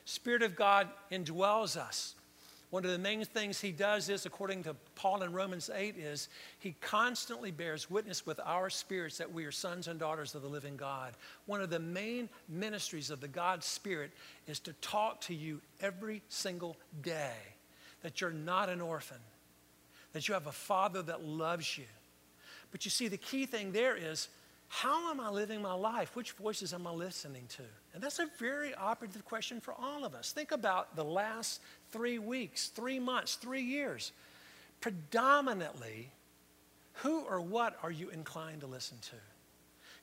Spirit 0.04 0.42
of 0.42 0.56
God 0.56 0.88
indwells 1.10 1.76
us. 1.76 2.14
One 2.72 2.86
of 2.86 2.90
the 2.90 2.96
main 2.98 3.22
things 3.26 3.60
he 3.60 3.70
does 3.70 4.08
is, 4.08 4.24
according 4.24 4.62
to 4.62 4.74
Paul 4.94 5.24
in 5.24 5.34
Romans 5.34 5.68
8, 5.68 5.94
is 5.98 6.30
he 6.58 6.74
constantly 6.80 7.50
bears 7.50 7.90
witness 7.90 8.24
with 8.24 8.40
our 8.42 8.70
spirits 8.70 9.18
that 9.18 9.30
we 9.30 9.44
are 9.44 9.52
sons 9.52 9.88
and 9.88 10.00
daughters 10.00 10.34
of 10.34 10.40
the 10.40 10.48
living 10.48 10.78
God. 10.78 11.12
One 11.44 11.60
of 11.60 11.68
the 11.68 11.78
main 11.78 12.30
ministries 12.48 13.10
of 13.10 13.20
the 13.20 13.28
God 13.28 13.62
Spirit 13.62 14.10
is 14.46 14.58
to 14.60 14.72
talk 14.80 15.20
to 15.22 15.34
you 15.34 15.60
every 15.82 16.22
single 16.30 16.78
day 17.02 17.36
that 18.00 18.22
you're 18.22 18.30
not 18.30 18.70
an 18.70 18.80
orphan, 18.80 19.20
that 20.14 20.26
you 20.26 20.32
have 20.32 20.46
a 20.46 20.52
father 20.52 21.02
that 21.02 21.22
loves 21.22 21.76
you. 21.76 21.84
But 22.70 22.86
you 22.86 22.90
see, 22.90 23.08
the 23.08 23.18
key 23.18 23.44
thing 23.44 23.72
there 23.72 23.96
is 23.96 24.28
how 24.74 25.10
am 25.10 25.20
I 25.20 25.28
living 25.28 25.60
my 25.60 25.74
life? 25.74 26.16
Which 26.16 26.32
voices 26.32 26.72
am 26.72 26.86
I 26.86 26.92
listening 26.92 27.44
to? 27.56 27.62
And 27.92 28.02
that's 28.02 28.18
a 28.18 28.28
very 28.38 28.74
operative 28.74 29.22
question 29.22 29.60
for 29.60 29.74
all 29.74 30.02
of 30.02 30.14
us. 30.14 30.32
Think 30.32 30.50
about 30.50 30.96
the 30.96 31.04
last 31.04 31.60
three 31.90 32.18
weeks, 32.18 32.68
three 32.68 32.98
months, 32.98 33.34
three 33.34 33.60
years. 33.60 34.12
Predominantly, 34.80 36.08
who 36.94 37.20
or 37.20 37.38
what 37.38 37.78
are 37.82 37.90
you 37.90 38.08
inclined 38.08 38.62
to 38.62 38.66
listen 38.66 38.96
to? 39.10 39.16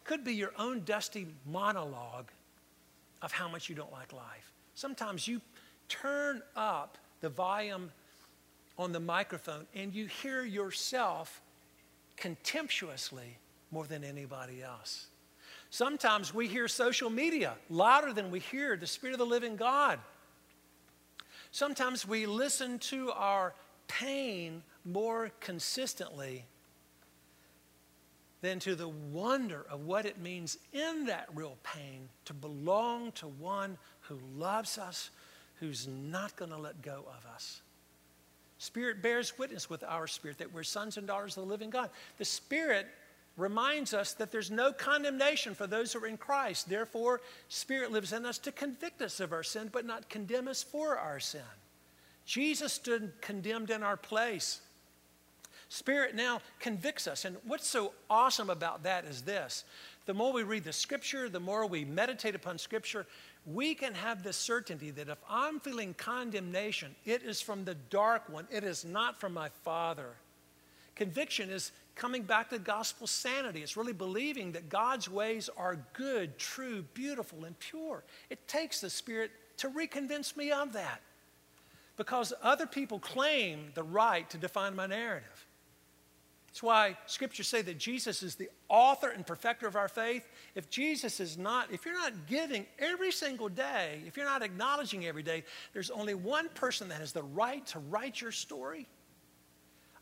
Could 0.04 0.24
be 0.24 0.36
your 0.36 0.52
own 0.56 0.84
dusty 0.86 1.26
monologue 1.48 2.30
of 3.24 3.32
how 3.32 3.50
much 3.50 3.70
you 3.70 3.76
don't 3.76 3.92
like 3.92 4.14
life. 4.14 4.52
Sometimes 4.76 5.28
you 5.28 5.42
turn 5.88 6.44
up 6.56 7.00
the 7.22 7.30
volume 7.30 7.90
on 8.78 8.92
the 8.92 9.00
microphone 9.00 9.66
and 9.74 9.96
you 9.96 10.06
hear 10.06 10.44
yourself 10.44 11.42
contemptuously 12.18 13.40
more 13.72 13.86
than 13.86 14.04
anybody 14.04 14.62
else. 14.64 15.08
Sometimes 15.70 16.34
we 16.34 16.48
hear 16.48 16.68
social 16.68 17.10
media 17.10 17.54
louder 17.70 18.12
than 18.14 18.32
we 18.32 18.40
hear 18.40 18.76
the 18.76 18.88
Spirit 18.88 19.14
of 19.14 19.20
the 19.20 19.26
living 19.26 19.56
God. 19.56 20.00
Sometimes 21.52 22.08
we 22.08 22.26
listen 22.26 22.80
to 22.80 23.12
our 23.12 23.54
pain 23.88 24.64
more 24.86 25.32
consistently 25.40 26.46
than 28.42 28.60
to 28.60 28.76
the 28.76 28.88
wonder 28.88 29.66
of 29.70 29.86
what 29.86 30.06
it 30.06 30.20
means 30.20 30.58
in 30.72 31.06
that 31.06 31.28
real 31.34 31.58
pain 31.64 32.08
to 32.26 32.34
belong 32.34 33.12
to 33.14 33.28
one 33.28 33.78
who 34.02 34.18
loves 34.36 34.78
us, 34.78 35.10
who's 35.60 35.88
not 35.88 36.36
going 36.36 36.52
to 36.52 36.58
let 36.58 36.82
go 36.82 37.04
of 37.08 37.26
us. 37.34 37.62
Spirit 38.60 39.02
bears 39.02 39.38
witness 39.38 39.70
with 39.70 39.84
our 39.84 40.08
spirit 40.08 40.38
that 40.38 40.54
we're 40.54 40.64
sons 40.64 40.98
and 40.98 41.08
daughters 41.08 41.38
of 41.38 41.44
the 41.44 41.50
living 41.50 41.70
God. 41.70 41.90
The 42.18 42.26
Spirit 42.26 42.88
reminds 43.40 43.94
us 43.94 44.14
that 44.14 44.32
there's 44.32 44.52
no 44.52 44.72
condemnation 44.72 45.56
for 45.56 45.68
those 45.68 45.94
who 45.94 46.04
are 46.04 46.08
in 46.08 46.18
Christ. 46.18 46.70
Therefore, 46.70 47.22
Spirit 47.48 47.92
lives 47.92 48.14
in 48.14 48.26
us 48.26 48.38
to 48.40 48.52
convict 48.52 49.02
us 49.02 49.20
of 49.20 49.32
our 49.32 49.44
sin, 49.44 49.70
but 49.72 49.86
not 49.86 50.10
condemn 50.10 50.48
us 50.48 50.62
for 50.62 50.98
our 50.98 51.20
sin. 51.20 51.42
Jesus 52.26 52.74
stood 52.74 53.14
condemned 53.22 53.72
in 53.72 53.82
our 53.82 53.98
place. 53.98 54.62
Spirit 55.70 56.16
now 56.16 56.42
convicts 56.60 57.08
us. 57.08 57.26
And 57.26 57.38
what's 57.46 57.68
so 57.68 57.94
awesome 58.10 58.50
about 58.50 58.84
that 58.84 59.06
is 59.06 59.22
this 59.22 59.64
the 60.06 60.14
more 60.14 60.34
we 60.34 60.44
read 60.44 60.64
the 60.64 60.74
scripture, 60.74 61.30
the 61.30 61.40
more 61.40 61.68
we 61.68 61.86
meditate 61.86 62.36
upon 62.36 62.58
scripture, 62.58 63.06
we 63.46 63.76
can 63.76 63.94
have 63.94 64.24
the 64.24 64.34
certainty 64.34 64.92
that 64.92 65.08
if 65.08 65.20
I'm 65.30 65.60
feeling 65.60 65.94
condemnation, 65.94 66.96
it 67.06 67.24
is 67.24 67.42
from 67.42 67.64
the 67.64 67.76
dark 67.76 68.28
one, 68.28 68.48
it 68.52 68.64
is 68.64 68.84
not 68.84 69.20
from 69.20 69.34
my 69.34 69.50
Father. 69.64 70.10
Conviction 70.96 71.50
is 71.50 71.72
coming 72.00 72.24
back 72.24 72.50
to 72.50 72.58
gospel 72.58 73.06
sanity. 73.06 73.62
It's 73.62 73.76
really 73.76 73.94
believing 73.94 74.54
that 74.54 74.70
God's 74.70 75.10
ways 75.10 75.50
are 75.58 75.86
good, 75.94 76.40
true, 76.40 76.84
beautiful, 76.94 77.44
and 77.44 77.60
pure. 77.60 78.04
It 78.30 78.48
takes 78.48 78.80
the 78.80 78.90
Spirit 78.90 79.32
to 79.58 79.70
reconvince 79.70 80.38
me 80.38 80.52
of 80.52 80.72
that 80.74 81.02
because 81.98 82.32
other 82.42 82.66
people 82.66 83.00
claim 83.00 83.72
the 83.76 83.84
right 83.84 84.30
to 84.30 84.38
define 84.38 84.78
my 84.78 84.88
narrative. 84.88 85.46
That's 86.48 86.64
why 86.64 86.98
scriptures 87.06 87.50
say 87.50 87.62
that 87.64 87.78
Jesus 87.78 88.24
is 88.24 88.36
the 88.36 88.50
author 88.70 89.10
and 89.10 89.28
perfecter 89.28 89.68
of 89.68 89.76
our 89.76 89.90
faith. 89.90 90.26
If 90.56 90.70
Jesus 90.70 91.20
is 91.20 91.38
not, 91.38 91.72
if 91.72 91.86
you're 91.86 91.94
not 91.94 92.14
giving 92.28 92.66
every 92.80 93.12
single 93.12 93.50
day, 93.50 94.02
if 94.08 94.16
you're 94.16 94.26
not 94.26 94.42
acknowledging 94.42 95.06
every 95.06 95.22
day, 95.22 95.44
there's 95.74 95.92
only 95.92 96.16
one 96.16 96.48
person 96.56 96.88
that 96.90 97.02
has 97.02 97.12
the 97.12 97.24
right 97.24 97.66
to 97.68 97.80
write 97.80 98.22
your 98.22 98.32
story 98.32 98.88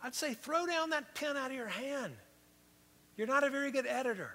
I'd 0.03 0.15
say 0.15 0.33
throw 0.33 0.65
down 0.65 0.91
that 0.91 1.15
pen 1.15 1.38
out 1.38 1.51
of 1.51 1.57
your 1.57 1.67
hand. 1.67 2.13
You're 3.15 3.27
not 3.27 3.43
a 3.43 3.49
very 3.49 3.71
good 3.71 3.88
editor. 3.88 4.31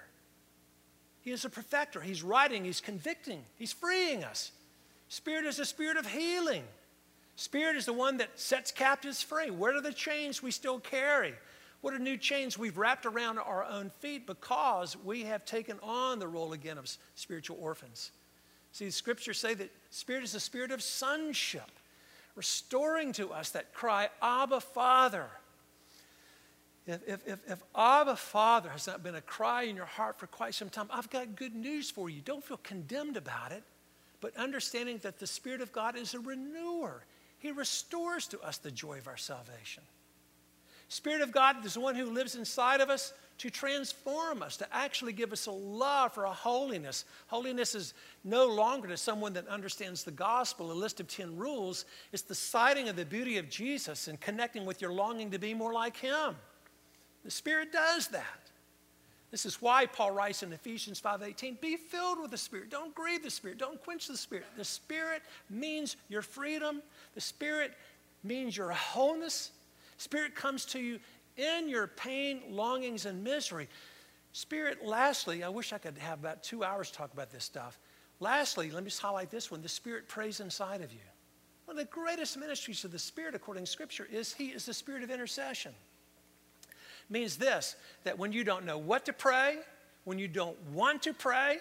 He 1.21 1.31
is 1.31 1.45
a 1.45 1.49
perfecter. 1.49 2.01
He's 2.01 2.21
writing, 2.21 2.65
he's 2.65 2.81
convicting, 2.81 3.43
he's 3.55 3.71
freeing 3.71 4.23
us. 4.23 4.51
Spirit 5.07 5.45
is 5.45 5.59
a 5.59 5.65
spirit 5.65 5.95
of 5.95 6.05
healing. 6.05 6.63
Spirit 7.35 7.77
is 7.77 7.85
the 7.85 7.93
one 7.93 8.17
that 8.17 8.39
sets 8.39 8.71
captives 8.71 9.21
free. 9.21 9.49
What 9.49 9.73
are 9.73 9.81
the 9.81 9.93
chains 9.93 10.43
we 10.43 10.51
still 10.51 10.79
carry? 10.79 11.33
What 11.81 11.93
are 11.93 11.99
new 11.99 12.17
chains 12.17 12.57
we've 12.57 12.77
wrapped 12.77 13.05
around 13.05 13.39
our 13.39 13.65
own 13.65 13.89
feet 13.89 14.27
because 14.27 14.95
we 15.03 15.23
have 15.23 15.45
taken 15.45 15.79
on 15.81 16.19
the 16.19 16.27
role 16.27 16.53
again 16.53 16.77
of 16.77 16.89
spiritual 17.15 17.57
orphans? 17.59 18.11
See, 18.71 18.85
the 18.85 18.91
scriptures 18.91 19.37
say 19.37 19.53
that 19.53 19.71
spirit 19.91 20.23
is 20.23 20.35
a 20.35 20.39
spirit 20.39 20.71
of 20.71 20.81
sonship, 20.81 21.71
restoring 22.35 23.13
to 23.13 23.31
us 23.31 23.51
that 23.51 23.73
cry, 23.73 24.09
Abba, 24.21 24.61
Father. 24.61 25.27
If, 26.85 27.07
if, 27.07 27.39
if, 27.47 27.63
Abba 27.75 28.17
Father 28.17 28.69
has 28.69 28.87
not 28.87 29.03
been 29.03 29.15
a 29.15 29.21
cry 29.21 29.63
in 29.63 29.75
your 29.75 29.85
heart 29.85 30.19
for 30.19 30.27
quite 30.27 30.53
some 30.53 30.69
time, 30.69 30.87
I've 30.91 31.09
got 31.09 31.35
good 31.35 31.55
news 31.55 31.89
for 31.89 32.09
you. 32.09 32.21
Don't 32.21 32.43
feel 32.43 32.57
condemned 32.57 33.15
about 33.15 33.53
it, 33.53 33.63
but 34.19 34.35
understanding 34.35 34.99
that 35.03 35.17
the 35.17 35.27
Spirit 35.27 35.61
of 35.61 35.71
God 35.71 35.97
is 35.97 36.13
a 36.13 36.19
renewer. 36.19 37.05
He 37.39 37.51
restores 37.51 38.27
to 38.27 38.39
us 38.41 38.57
the 38.57 38.71
joy 38.71 38.97
of 38.97 39.07
our 39.07 39.17
salvation. 39.17 39.83
Spirit 40.89 41.21
of 41.21 41.31
God 41.31 41.65
is 41.65 41.75
the 41.75 41.79
one 41.79 41.95
who 41.95 42.05
lives 42.05 42.35
inside 42.35 42.81
of 42.81 42.89
us 42.89 43.13
to 43.39 43.49
transform 43.49 44.43
us, 44.43 44.57
to 44.57 44.67
actually 44.75 45.13
give 45.13 45.31
us 45.31 45.47
a 45.47 45.51
love 45.51 46.13
for 46.13 46.25
a 46.25 46.31
holiness. 46.31 47.05
Holiness 47.27 47.75
is 47.75 47.93
no 48.23 48.45
longer 48.45 48.89
to 48.89 48.97
someone 48.97 49.33
that 49.33 49.47
understands 49.47 50.03
the 50.03 50.11
gospel, 50.11 50.71
a 50.71 50.73
list 50.73 50.99
of 50.99 51.07
10 51.07 51.35
rules. 51.37 51.85
It's 52.11 52.21
the 52.21 52.35
sighting 52.35 52.89
of 52.89 52.95
the 52.95 53.05
beauty 53.05 53.37
of 53.37 53.49
Jesus 53.49 54.07
and 54.07 54.19
connecting 54.19 54.65
with 54.65 54.81
your 54.81 54.93
longing 54.93 55.31
to 55.31 55.39
be 55.39 55.53
more 55.53 55.73
like 55.73 55.97
Him. 55.97 56.35
The 57.23 57.31
Spirit 57.31 57.71
does 57.71 58.07
that. 58.09 58.43
This 59.31 59.47
is 59.47 59.61
why 59.61 59.87
Paul 59.87 60.11
writes 60.11 60.43
in 60.43 60.53
Ephesians 60.53 60.99
5:18, 60.99 61.55
"Be 61.55 61.75
filled 61.75 62.19
with 62.19 62.29
the 62.29 62.37
Spirit. 62.37 62.69
Don't 62.69 62.93
grieve 62.93 63.23
the 63.23 63.31
Spirit. 63.31 63.57
Don't 63.57 63.81
quench 63.81 64.05
the 64.05 64.15
Spirit. 64.15 64.45
The 64.55 64.63
Spirit 64.63 65.23
means 65.49 65.95
your 66.07 66.21
freedom. 66.21 66.83
The 67.15 67.21
Spirit 67.21 67.75
means 68.21 68.55
your 68.55 68.71
wholeness. 68.71 69.51
Spirit 69.97 70.35
comes 70.35 70.65
to 70.65 70.79
you 70.79 70.99
in 71.35 71.67
your 71.67 71.87
pain, 71.87 72.43
longings, 72.49 73.07
and 73.07 73.23
misery. 73.23 73.69
Spirit, 74.33 74.85
lastly, 74.85 75.43
I 75.43 75.49
wish 75.49 75.73
I 75.73 75.79
could 75.79 75.97
have 75.97 76.19
about 76.19 76.43
two 76.43 76.63
hours 76.63 76.91
to 76.91 76.97
talk 76.97 77.11
about 77.11 77.31
this 77.31 77.43
stuff. 77.43 77.79
Lastly, 78.19 78.69
let 78.69 78.83
me 78.83 78.89
just 78.89 79.01
highlight 79.01 79.31
this 79.31 79.49
one. 79.49 79.63
The 79.63 79.69
Spirit 79.69 80.07
prays 80.07 80.41
inside 80.41 80.81
of 80.81 80.91
you. 80.91 80.99
One 81.65 81.79
of 81.79 81.83
the 81.83 81.91
greatest 81.91 82.37
ministries 82.37 82.83
of 82.83 82.91
the 82.91 82.99
Spirit, 82.99 83.33
according 83.33 83.65
to 83.65 83.71
Scripture, 83.71 84.05
is 84.05 84.33
He 84.33 84.49
is 84.49 84.65
the 84.65 84.75
Spirit 84.75 85.01
of 85.01 85.09
intercession 85.09 85.73
means 87.13 87.37
this 87.37 87.77
that 88.03 88.19
when 88.19 88.33
you 88.33 88.43
don't 88.43 88.65
know 88.65 88.77
what 88.77 89.05
to 89.05 89.13
pray, 89.13 89.57
when 90.03 90.19
you 90.19 90.27
don't 90.27 90.59
want 90.73 91.03
to 91.03 91.13
pray, 91.13 91.59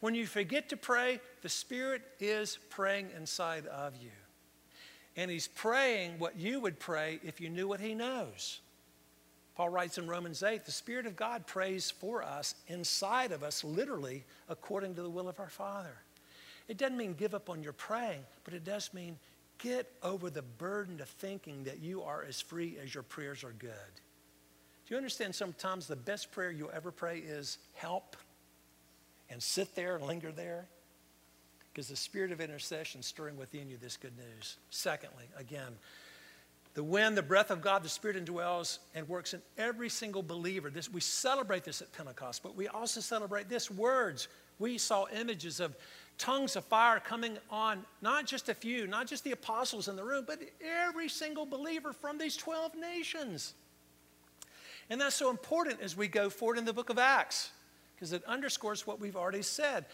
when 0.00 0.14
you 0.14 0.26
forget 0.26 0.68
to 0.68 0.76
pray, 0.76 1.20
the 1.42 1.48
Spirit 1.48 2.02
is 2.20 2.58
praying 2.70 3.08
inside 3.16 3.66
of 3.66 3.96
you. 3.96 4.10
And 5.16 5.30
He's 5.30 5.48
praying 5.48 6.18
what 6.18 6.38
you 6.38 6.60
would 6.60 6.78
pray 6.78 7.18
if 7.24 7.40
you 7.40 7.50
knew 7.50 7.66
what 7.66 7.80
He 7.80 7.94
knows. 7.94 8.60
Paul 9.56 9.70
writes 9.70 9.98
in 9.98 10.06
Romans 10.06 10.44
8 10.44 10.64
the 10.64 10.70
Spirit 10.70 11.06
of 11.06 11.16
God 11.16 11.46
prays 11.46 11.90
for 11.90 12.22
us 12.22 12.54
inside 12.68 13.32
of 13.32 13.42
us, 13.42 13.64
literally, 13.64 14.24
according 14.48 14.94
to 14.94 15.02
the 15.02 15.10
will 15.10 15.28
of 15.28 15.40
our 15.40 15.50
Father. 15.50 15.96
It 16.68 16.76
doesn't 16.76 16.96
mean 16.96 17.14
give 17.14 17.34
up 17.34 17.50
on 17.50 17.62
your 17.62 17.72
praying, 17.72 18.20
but 18.44 18.54
it 18.54 18.62
does 18.62 18.92
mean 18.92 19.18
get 19.56 19.90
over 20.02 20.30
the 20.30 20.42
burden 20.42 21.00
of 21.00 21.08
thinking 21.08 21.64
that 21.64 21.80
you 21.80 22.02
are 22.02 22.24
as 22.28 22.40
free 22.40 22.76
as 22.80 22.94
your 22.94 23.02
prayers 23.02 23.42
are 23.42 23.54
good. 23.58 23.72
Do 24.88 24.94
you 24.94 24.96
understand 24.96 25.34
sometimes 25.34 25.86
the 25.86 25.96
best 25.96 26.32
prayer 26.32 26.50
you'll 26.50 26.70
ever 26.74 26.90
pray 26.90 27.18
is 27.18 27.58
help 27.74 28.16
and 29.28 29.42
sit 29.42 29.74
there 29.74 29.96
and 29.96 30.06
linger 30.06 30.32
there? 30.32 30.64
Because 31.70 31.88
the 31.88 31.96
spirit 31.96 32.32
of 32.32 32.40
intercession 32.40 33.02
stirring 33.02 33.36
within 33.36 33.68
you 33.68 33.76
this 33.76 33.98
good 33.98 34.16
news. 34.16 34.56
Secondly, 34.70 35.24
again, 35.36 35.74
the 36.72 36.82
wind, 36.82 37.18
the 37.18 37.22
breath 37.22 37.50
of 37.50 37.60
God, 37.60 37.82
the 37.82 37.88
Spirit 37.88 38.24
indwells 38.24 38.78
and 38.94 39.06
works 39.08 39.34
in 39.34 39.42
every 39.58 39.90
single 39.90 40.22
believer. 40.22 40.70
This, 40.70 40.90
we 40.90 41.00
celebrate 41.00 41.64
this 41.64 41.82
at 41.82 41.92
Pentecost, 41.92 42.42
but 42.42 42.56
we 42.56 42.68
also 42.68 43.00
celebrate 43.00 43.50
this 43.50 43.70
words. 43.70 44.28
We 44.58 44.78
saw 44.78 45.06
images 45.08 45.60
of 45.60 45.76
tongues 46.16 46.56
of 46.56 46.64
fire 46.64 46.98
coming 46.98 47.36
on 47.50 47.84
not 48.00 48.26
just 48.26 48.48
a 48.48 48.54
few, 48.54 48.86
not 48.86 49.06
just 49.06 49.24
the 49.24 49.32
apostles 49.32 49.88
in 49.88 49.96
the 49.96 50.04
room, 50.04 50.24
but 50.26 50.40
every 50.64 51.10
single 51.10 51.44
believer 51.44 51.92
from 51.92 52.16
these 52.16 52.36
12 52.36 52.74
nations. 52.76 53.54
And 54.90 55.00
that's 55.00 55.16
so 55.16 55.30
important 55.30 55.80
as 55.80 55.96
we 55.96 56.08
go 56.08 56.30
forward 56.30 56.58
in 56.58 56.64
the 56.64 56.72
book 56.72 56.90
of 56.90 56.98
Acts, 56.98 57.50
because 57.94 58.12
it 58.12 58.24
underscores 58.24 58.86
what 58.86 59.00
we've 59.00 59.16
already 59.16 59.42
said. 59.42 59.84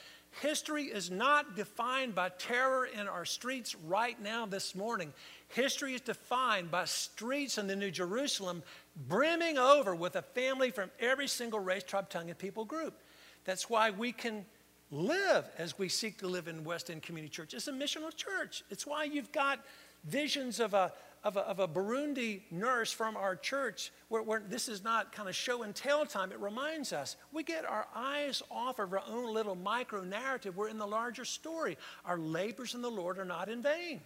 History 0.40 0.84
is 0.84 1.10
not 1.10 1.54
defined 1.54 2.14
by 2.14 2.28
terror 2.28 2.86
in 2.86 3.06
our 3.06 3.24
streets 3.24 3.74
right 3.86 4.20
now 4.20 4.46
this 4.46 4.74
morning. 4.74 5.12
History 5.48 5.94
is 5.94 6.00
defined 6.00 6.70
by 6.70 6.86
streets 6.86 7.56
in 7.56 7.66
the 7.66 7.76
New 7.76 7.90
Jerusalem 7.90 8.62
brimming 9.08 9.58
over 9.58 9.94
with 9.94 10.16
a 10.16 10.22
family 10.22 10.70
from 10.70 10.90
every 10.98 11.28
single 11.28 11.60
race, 11.60 11.84
tribe, 11.84 12.08
tongue, 12.08 12.30
and 12.30 12.38
people 12.38 12.64
group. 12.64 13.00
That's 13.44 13.70
why 13.70 13.90
we 13.90 14.10
can 14.10 14.44
live 14.90 15.48
as 15.56 15.78
we 15.78 15.88
seek 15.88 16.18
to 16.18 16.26
live 16.26 16.48
in 16.48 16.64
West 16.64 16.90
End 16.90 17.02
Community 17.02 17.30
Church. 17.30 17.54
It's 17.54 17.68
a 17.68 17.72
missional 17.72 18.14
church. 18.14 18.64
It's 18.70 18.86
why 18.86 19.04
you've 19.04 19.32
got 19.32 19.60
visions 20.04 20.60
of 20.60 20.74
a, 20.74 20.92
of 21.24 21.38
a, 21.38 21.40
of 21.40 21.58
a 21.58 21.66
Burundi 21.66 22.42
nurse 22.50 22.92
from 22.92 23.16
our 23.16 23.34
church 23.34 23.90
where, 24.08 24.22
where 24.22 24.42
this 24.46 24.68
is 24.68 24.84
not 24.84 25.10
kind 25.10 25.28
of 25.28 25.34
show 25.34 25.62
and 25.62 25.74
tell 25.74 26.04
time. 26.04 26.30
It 26.30 26.38
reminds 26.38 26.92
us 26.92 27.16
we 27.32 27.42
get 27.42 27.64
our 27.64 27.86
eyes 27.94 28.42
off 28.50 28.78
of 28.78 28.92
our 28.92 29.02
own 29.08 29.32
little 29.32 29.56
micro 29.56 30.04
narrative. 30.04 30.56
We're 30.56 30.68
in 30.68 30.78
the 30.78 30.86
larger 30.86 31.24
story. 31.24 31.78
Our 32.04 32.18
labors 32.18 32.74
in 32.74 32.82
the 32.82 32.90
Lord 32.90 33.18
are 33.18 33.24
not 33.24 33.48
in 33.48 33.62
vain. 33.62 34.02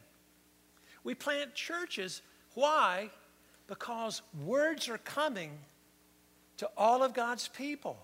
We 1.02 1.14
plant 1.14 1.54
churches. 1.54 2.22
Why? 2.54 3.10
Because 3.66 4.22
words 4.44 4.88
are 4.88 4.98
coming 4.98 5.50
to 6.58 6.70
all 6.76 7.02
of 7.02 7.14
God's 7.14 7.48
people 7.48 7.98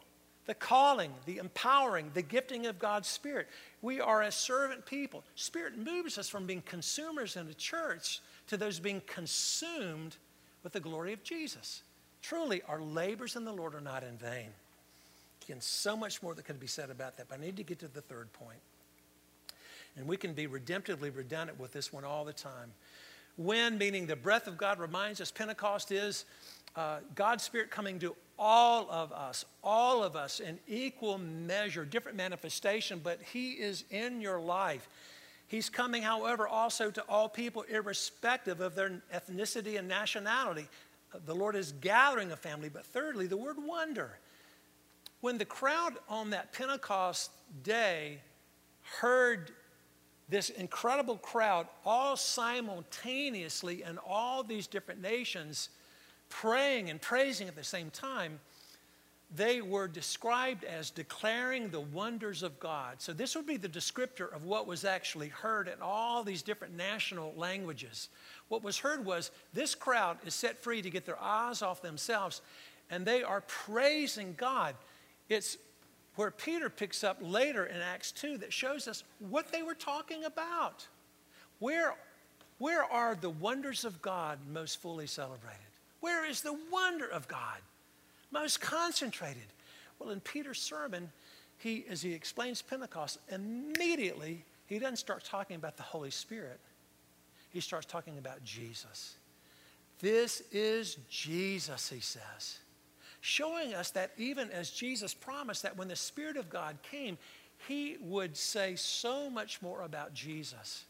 the 0.47 0.55
calling, 0.55 1.11
the 1.25 1.39
empowering, 1.39 2.11
the 2.13 2.23
gifting 2.23 2.67
of 2.67 2.79
God's 2.79 3.09
Spirit. 3.09 3.49
We 3.81 4.01
are 4.01 4.23
a 4.23 4.31
servant 4.31 4.85
people. 4.85 5.25
Spirit 5.35 5.79
moves 5.79 6.19
us 6.19 6.29
from 6.29 6.47
being 6.47 6.63
consumers 6.67 7.37
in 7.37 7.47
the 7.47 7.55
church 7.55 8.21
to 8.49 8.57
those 8.57 8.81
being 8.81 9.03
consumed 9.07 10.17
with 10.63 10.73
the 10.73 10.81
glory 10.81 11.13
of 11.13 11.23
Jesus. 11.23 11.83
Truly, 12.23 12.63
our 12.69 12.81
labors 12.81 13.37
in 13.37 13.45
the 13.45 13.53
Lord 13.53 13.75
are 13.75 13.81
not 13.81 14.03
in 14.03 14.17
vain. 14.17 14.49
Again, 15.45 15.61
so 15.61 15.97
much 15.97 16.23
more 16.23 16.35
that 16.35 16.45
could 16.45 16.59
be 16.59 16.67
said 16.67 16.91
about 16.91 17.17
that, 17.19 17.29
but 17.29 17.39
I 17.39 17.43
need 17.43 17.57
to 17.59 17.63
get 17.63 17.79
to 17.81 17.89
the 17.89 18.01
third 18.01 18.33
point. 18.33 18.59
And 19.97 20.07
we 20.07 20.17
can 20.17 20.33
be 20.33 20.47
redemptively 20.47 21.15
redundant 21.15 21.61
with 21.61 21.73
this 21.73 21.93
one 21.93 22.05
all 22.05 22.25
the 22.25 22.33
time. 22.33 22.73
When, 23.37 23.79
meaning 23.79 24.07
the 24.07 24.17
breath 24.17 24.47
of 24.47 24.57
God 24.57 24.79
reminds 24.79 25.21
us, 25.21 25.31
Pentecost 25.31 25.93
is 25.93 26.25
uh, 26.77 26.99
God's 27.15 27.45
Spirit 27.45 27.71
coming 27.71 27.99
to 28.01 28.17
all 28.39 28.91
of 28.91 29.13
us, 29.13 29.45
all 29.63 30.03
of 30.03 30.17
us 30.17 30.41
in 30.41 30.59
equal 30.67 31.19
measure, 31.19 31.85
different 31.85 32.17
manifestation, 32.17 33.01
but 33.03 33.21
He 33.33 33.53
is 33.53 33.85
in 33.91 34.21
your 34.21 34.41
life. 34.41 34.89
He's 35.47 35.69
coming, 35.69 36.03
however, 36.03 36.49
also 36.49 36.91
to 36.91 37.03
all 37.09 37.29
people, 37.29 37.63
irrespective 37.63 38.61
of 38.61 38.75
their 38.75 39.03
ethnicity 39.13 39.79
and 39.79 39.87
nationality. 39.87 40.69
Uh, 41.15 41.19
the 41.27 41.35
Lord 41.35 41.55
is 41.55 41.73
gathering 41.73 42.33
a 42.33 42.37
family. 42.37 42.69
But 42.69 42.87
thirdly, 42.87 43.27
the 43.27 43.37
word 43.37 43.57
wonder. 43.59 44.19
When 45.21 45.39
the 45.39 45.45
crowd 45.45 45.95
on 46.09 46.31
that 46.31 46.53
Pentecost 46.53 47.31
day 47.63 48.21
heard 49.01 49.53
this 50.29 50.51
incredible 50.51 51.17
crowd, 51.19 51.67
all 51.85 52.17
simultaneously 52.17 53.83
in 53.83 53.99
all 53.99 54.43
these 54.43 54.67
different 54.67 55.01
nations, 55.01 55.69
praying 56.29 56.91
and 56.91 57.01
praising 57.01 57.49
at 57.49 57.57
the 57.57 57.65
same 57.65 57.91
time, 57.91 58.41
they 59.35 59.61
were 59.61 59.89
described 59.89 60.65
as 60.65 60.91
declaring 60.91 61.69
the 61.69 61.81
wonders 61.81 62.43
of 62.43 62.61
God. 62.61 63.01
So, 63.01 63.13
this 63.13 63.35
would 63.35 63.47
be 63.47 63.57
the 63.57 63.69
descriptor 63.69 64.33
of 64.33 64.45
what 64.45 64.67
was 64.67 64.85
actually 64.85 65.29
heard 65.29 65.67
in 65.67 65.81
all 65.83 66.23
these 66.23 66.43
different 66.43 66.77
national 66.77 67.35
languages. 67.37 68.09
What 68.49 68.63
was 68.63 68.79
heard 68.79 69.05
was 69.05 69.31
this 69.53 69.75
crowd 69.75 70.19
is 70.25 70.35
set 70.35 70.63
free 70.63 70.83
to 70.83 70.91
get 70.91 71.07
their 71.07 71.21
eyes 71.21 71.63
off 71.63 71.83
themselves, 71.83 72.43
and 72.91 73.05
they 73.05 73.23
are 73.23 73.41
praising 73.43 74.35
God. 74.37 74.77
It's 75.29 75.57
where 76.17 76.31
Peter 76.31 76.71
picks 76.71 77.03
up 77.03 77.19
later 77.21 77.67
in 77.67 77.81
Acts 77.81 78.13
2 78.13 78.39
that 78.39 78.53
shows 78.53 78.87
us 78.87 79.03
what 79.19 79.51
they 79.51 79.63
were 79.63 79.75
talking 79.75 80.25
about. 80.25 80.87
Where, 81.59 81.95
where 82.59 82.85
are 82.85 83.15
the 83.15 83.31
wonders 83.31 83.85
of 83.85 84.01
God 84.01 84.39
most 84.53 84.81
fully 84.81 85.07
celebrated? 85.07 85.61
Where 86.01 86.29
is 86.29 86.43
the 86.43 86.57
wonder 86.71 87.09
of 87.09 87.27
God? 87.27 87.59
Most 88.35 88.61
concentrated. 88.61 89.47
Well, 89.99 90.11
in 90.11 90.19
Peter's 90.19 90.61
sermon, 90.61 91.11
he, 91.57 91.85
as 91.89 92.03
he 92.03 92.13
explains 92.13 92.61
Pentecost, 92.61 93.19
immediately 93.31 94.45
he 94.67 94.81
doesn't 94.81 94.97
start 94.97 95.25
talking 95.25 95.55
about 95.55 95.77
the 95.77 95.85
Holy 95.85 96.11
Spirit. 96.11 96.59
He 97.51 97.61
starts 97.61 97.87
talking 97.87 98.19
about 98.19 98.43
Jesus. 98.43 99.15
This 100.01 100.43
is 100.51 100.99
Jesus, 101.09 101.89
he 101.89 102.01
says. 102.01 102.59
Showing 103.21 103.73
us 103.73 103.91
that 103.93 104.11
even 104.19 104.51
as 104.51 104.71
Jesus 104.71 105.15
promised 105.15 105.63
that 105.63 105.77
when 105.77 105.87
the 105.87 105.95
Spirit 105.95 106.37
of 106.37 106.51
God 106.51 106.77
came, 106.83 107.17
he 107.69 107.99
would 108.01 108.37
say 108.37 108.75
so 108.75 109.31
much 109.31 109.63
more 109.63 109.83
about 109.83 110.13
Jesus. 110.13 110.87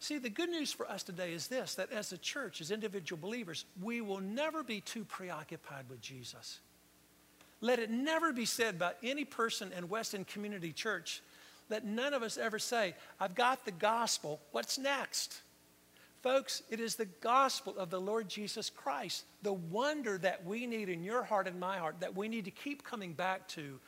See, 0.00 0.18
the 0.18 0.30
good 0.30 0.48
news 0.48 0.72
for 0.72 0.88
us 0.88 1.02
today 1.02 1.32
is 1.32 1.48
this 1.48 1.74
that 1.74 1.92
as 1.92 2.12
a 2.12 2.18
church, 2.18 2.60
as 2.60 2.70
individual 2.70 3.20
believers, 3.20 3.64
we 3.80 4.00
will 4.00 4.20
never 4.20 4.62
be 4.62 4.80
too 4.80 5.04
preoccupied 5.04 5.88
with 5.88 6.00
Jesus. 6.00 6.60
Let 7.60 7.80
it 7.80 7.90
never 7.90 8.32
be 8.32 8.44
said 8.44 8.78
by 8.78 8.92
any 9.02 9.24
person 9.24 9.72
in 9.76 9.88
West 9.88 10.14
End 10.14 10.26
Community 10.28 10.72
Church. 10.72 11.22
that 11.68 11.84
none 11.84 12.14
of 12.14 12.22
us 12.22 12.38
ever 12.38 12.58
say, 12.58 12.94
I've 13.20 13.34
got 13.34 13.66
the 13.66 13.72
gospel, 13.72 14.40
what's 14.52 14.78
next? 14.78 15.42
Folks, 16.22 16.62
it 16.70 16.80
is 16.80 16.96
the 16.96 17.04
gospel 17.04 17.76
of 17.78 17.90
the 17.90 18.00
Lord 18.00 18.28
Jesus 18.28 18.70
Christ, 18.70 19.24
the 19.42 19.52
wonder 19.52 20.18
that 20.18 20.44
we 20.44 20.66
need 20.66 20.88
in 20.88 21.04
your 21.04 21.22
heart 21.22 21.46
and 21.46 21.60
my 21.60 21.76
heart, 21.76 22.00
that 22.00 22.16
we 22.16 22.28
need 22.28 22.46
to 22.46 22.50
keep 22.50 22.82
coming 22.84 23.12
back 23.12 23.46
to 23.48 23.78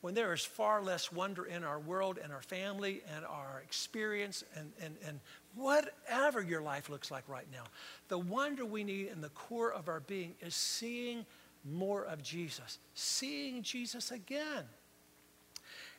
when 0.00 0.14
there 0.14 0.32
is 0.32 0.44
far 0.44 0.82
less 0.82 1.12
wonder 1.12 1.44
in 1.44 1.64
our 1.64 1.78
world 1.78 2.18
and 2.22 2.32
our 2.32 2.42
family 2.42 3.02
and 3.14 3.24
our 3.24 3.62
experience 3.64 4.44
and, 4.56 4.72
and, 4.80 4.96
and 5.06 5.20
whatever 5.58 6.40
your 6.40 6.62
life 6.62 6.88
looks 6.88 7.10
like 7.10 7.28
right 7.28 7.46
now. 7.52 7.64
The 8.08 8.18
wonder 8.18 8.64
we 8.64 8.84
need 8.84 9.08
in 9.08 9.20
the 9.20 9.28
core 9.30 9.72
of 9.72 9.88
our 9.88 10.00
being 10.00 10.34
is 10.40 10.54
seeing 10.54 11.26
more 11.64 12.04
of 12.04 12.22
Jesus, 12.22 12.78
seeing 12.94 13.62
Jesus 13.62 14.10
again. 14.10 14.64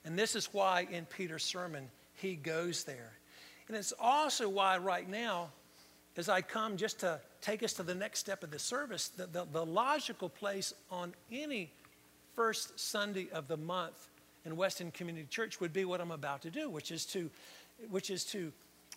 And 0.06 0.18
this 0.18 0.36
is 0.36 0.54
why 0.54 0.88
in 0.90 1.06
Peter's 1.06 1.44
sermon, 1.44 1.90
he 2.16 2.36
goes 2.36 2.84
there. 2.84 3.12
And 3.68 3.78
it's 3.78 3.94
also 4.00 4.50
why 4.50 4.78
right 4.78 5.08
now, 5.08 5.50
as 6.18 6.30
I 6.30 6.42
come 6.42 6.76
just 6.76 7.00
to 7.02 7.20
take 7.42 7.62
us 7.64 7.74
to 7.74 7.84
the 7.84 7.96
next 7.96 8.20
step 8.20 8.44
of 8.44 8.52
the 8.52 8.60
service, 8.60 9.10
the, 9.10 9.28
the, 9.28 9.46
the 9.52 9.66
logical 9.66 10.30
place 10.30 10.74
on 10.90 11.14
any 11.32 11.72
first 12.36 12.80
Sunday 12.80 13.28
of 13.32 13.48
the 13.48 13.58
month 13.58 14.08
in 14.46 14.56
West 14.56 14.82
End 14.82 14.94
Community 14.94 15.28
Church 15.30 15.60
would 15.60 15.74
be 15.74 15.86
what 15.86 16.02
I'm 16.02 16.12
about 16.12 16.42
to 16.44 16.50
do, 16.50 16.70
which 16.70 16.92
is 16.92 17.06
to, 17.08 17.30
which 17.90 18.10
is 18.10 18.24
to 18.26 18.52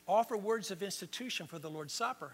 offer 0.07 0.37
words 0.37 0.71
of 0.71 0.83
institution 0.83 1.47
for 1.47 1.59
the 1.59 1.71
Lord's 1.71 1.93
Supper. 1.93 2.33